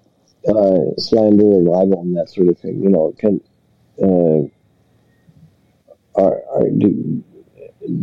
[0.48, 2.80] uh, slander and libel and that sort of thing.
[2.82, 3.40] You know, can
[4.02, 4.48] uh,
[6.20, 7.24] are, are do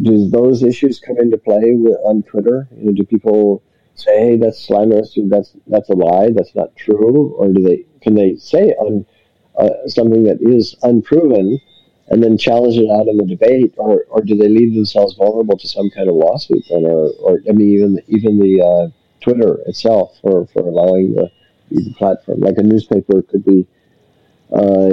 [0.01, 2.67] do those issues come into play with, on Twitter?
[2.77, 3.63] You know, do people
[3.95, 8.15] say, "Hey, that's slanderous," "That's that's a lie," "That's not true," or do they can
[8.15, 9.05] they say on
[9.57, 11.59] uh, something that is unproven?
[12.07, 15.57] And then challenge it out in the debate, or, or do they leave themselves vulnerable
[15.57, 16.63] to some kind of lawsuit?
[16.69, 21.31] Then, or, or I mean, even even the uh, Twitter itself for, for allowing the,
[21.71, 22.41] the platform.
[22.41, 23.65] Like a newspaper could be
[24.53, 24.91] uh,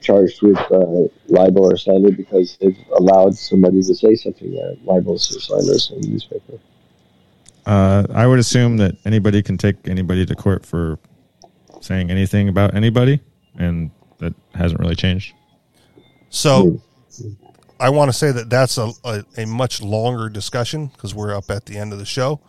[0.00, 5.34] charged with uh, libel or slander because they've allowed somebody to say something that libels
[5.34, 6.58] or slanders in the newspaper.
[7.66, 10.98] Uh, I would assume that anybody can take anybody to court for
[11.80, 13.20] saying anything about anybody,
[13.56, 15.34] and that hasn't really changed.
[16.30, 16.80] So
[17.78, 21.50] I want to say that that's a, a, a much longer discussion because we're up
[21.50, 22.40] at the end of the show.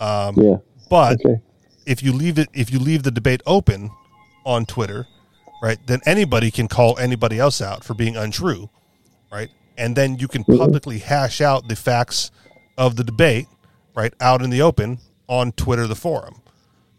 [0.00, 0.56] Yeah.
[0.88, 1.40] But Okay.
[1.86, 3.90] if you leave it, if you leave the debate open
[4.44, 5.06] on Twitter,
[5.62, 8.68] right, then anybody can call anybody else out for being untrue,
[9.32, 9.50] right?
[9.76, 12.30] And then you can publicly hash out the facts
[12.78, 13.46] of the debate,
[13.94, 14.98] right, out in the open
[15.28, 16.40] on Twitter, the forum.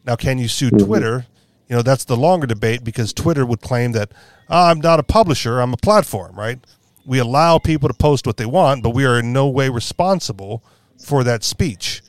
[0.05, 1.25] Now, can you sue Twitter?
[1.67, 4.11] You know, that's the longer debate because Twitter would claim that
[4.49, 6.59] "Ah, I'm not a publisher, I'm a platform, right?
[7.05, 10.63] We allow people to post what they want, but we are in no way responsible
[10.97, 12.01] for that speech.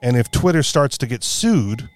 [0.00, 1.88] And if Twitter starts to get sued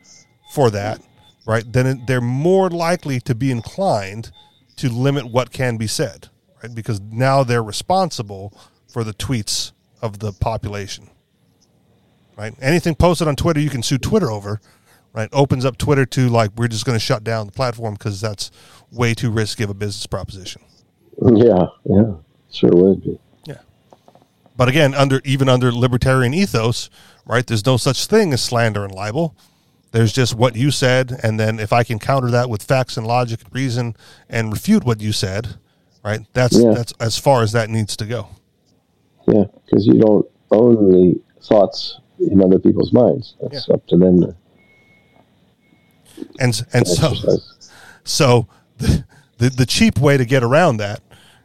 [0.52, 1.00] for that,
[1.46, 4.32] right, then they're more likely to be inclined
[4.76, 6.28] to limit what can be said,
[6.62, 6.74] right?
[6.74, 8.52] Because now they're responsible
[8.88, 9.72] for the tweets
[10.02, 11.08] of the population,
[12.36, 12.54] right?
[12.60, 14.60] Anything posted on Twitter, you can sue Twitter over,
[15.14, 15.28] right?
[15.32, 18.50] Opens up Twitter to like, we're just going to shut down the platform because that's
[18.92, 20.62] way too risky of a business proposition.
[21.22, 21.66] Yeah.
[21.84, 22.14] Yeah.
[22.50, 23.18] Sure would be.
[23.46, 23.60] Yeah.
[24.56, 26.90] But again, under even under libertarian ethos,
[27.24, 27.46] right?
[27.46, 29.34] There's no such thing as slander and libel.
[29.96, 33.06] There's just what you said, and then if I can counter that with facts and
[33.06, 33.96] logic and reason
[34.28, 35.56] and refute what you said,
[36.04, 36.20] right?
[36.34, 36.72] That's Yeah.
[36.74, 38.28] that's as far as that needs to go.
[39.26, 39.44] Yeah.
[39.64, 43.36] Because you don't own the thoughts in other people's minds.
[43.40, 44.36] That's up to them to
[46.40, 47.70] And and so exercise.
[48.04, 49.02] so the,
[49.38, 51.00] the the cheap way to get around that,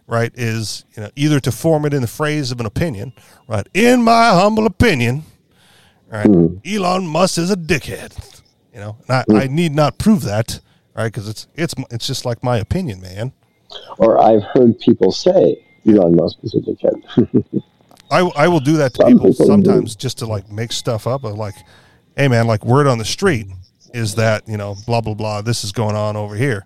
[0.07, 3.13] right, is you know either to form it in the phrase of an opinion,
[3.47, 3.65] right?
[3.73, 5.23] In my humble opinion,
[6.11, 6.57] right, hmm.
[6.65, 8.11] Elon Musk is a dickhead.
[8.73, 10.59] You know, and I, I need not prove that,
[10.95, 11.05] right?
[11.05, 13.33] Because it's it's it's just like my opinion, man.
[13.97, 17.63] Or I've heard people say Elon Musk is a dickhead.
[18.11, 19.45] I, I will do that to people people do.
[19.45, 21.55] sometimes just to like make stuff up of like,
[22.17, 23.47] hey man, like word on the street
[23.93, 25.41] is that you know blah blah blah.
[25.41, 26.65] This is going on over here.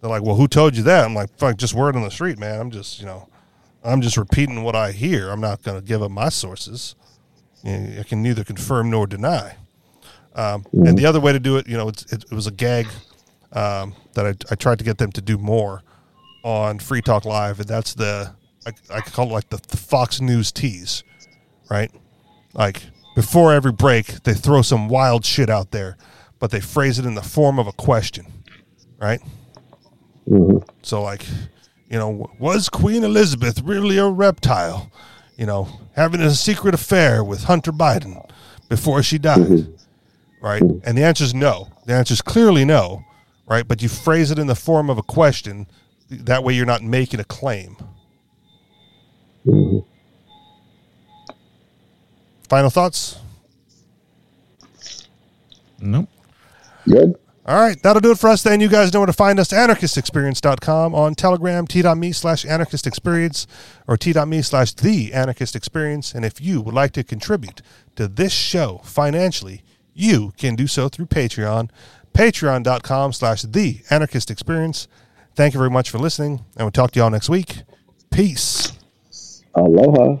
[0.00, 1.04] They're like, well, who told you that?
[1.04, 2.60] I'm like, fuck, just word on the street, man.
[2.60, 3.28] I'm just you know,
[3.82, 5.30] I'm just repeating what I hear.
[5.30, 6.94] I'm not going to give up my sources.
[7.64, 9.56] I can neither confirm nor deny.
[10.38, 12.52] Um, and the other way to do it, you know, it's, it, it was a
[12.52, 12.86] gag
[13.52, 15.82] um, that I, I tried to get them to do more
[16.44, 18.32] on Free Talk Live, and that's the
[18.64, 21.02] I, I call it like the, the Fox News tease,
[21.68, 21.90] right?
[22.54, 22.82] Like
[23.16, 25.96] before every break, they throw some wild shit out there,
[26.38, 28.26] but they phrase it in the form of a question,
[29.00, 29.20] right?
[30.82, 31.26] So like,
[31.90, 34.92] you know, was Queen Elizabeth really a reptile?
[35.36, 38.24] You know, having a secret affair with Hunter Biden
[38.68, 39.66] before she died,
[40.40, 40.62] right?
[40.62, 41.68] And the answer is no.
[41.86, 43.04] The answer is clearly no,
[43.46, 43.66] right?
[43.66, 45.66] But you phrase it in the form of a question.
[46.10, 47.76] That way, you're not making a claim.
[52.48, 53.18] Final thoughts?
[55.80, 56.08] Nope.
[56.88, 57.18] Good.
[57.48, 58.60] All right, that'll do it for us then.
[58.60, 63.46] You guys know where to find us, anarchistexperience.com on Telegram, t.me slash anarchistexperience
[63.86, 66.14] or t.me slash the anarchist experience.
[66.14, 67.62] And if you would like to contribute
[67.96, 69.62] to this show financially,
[69.98, 71.70] you can do so through Patreon,
[72.14, 74.88] patreon.com slash the anarchist experience.
[75.34, 77.62] Thank you very much for listening, and we'll talk to y'all next week.
[78.10, 78.72] Peace.
[79.54, 80.18] Aloha.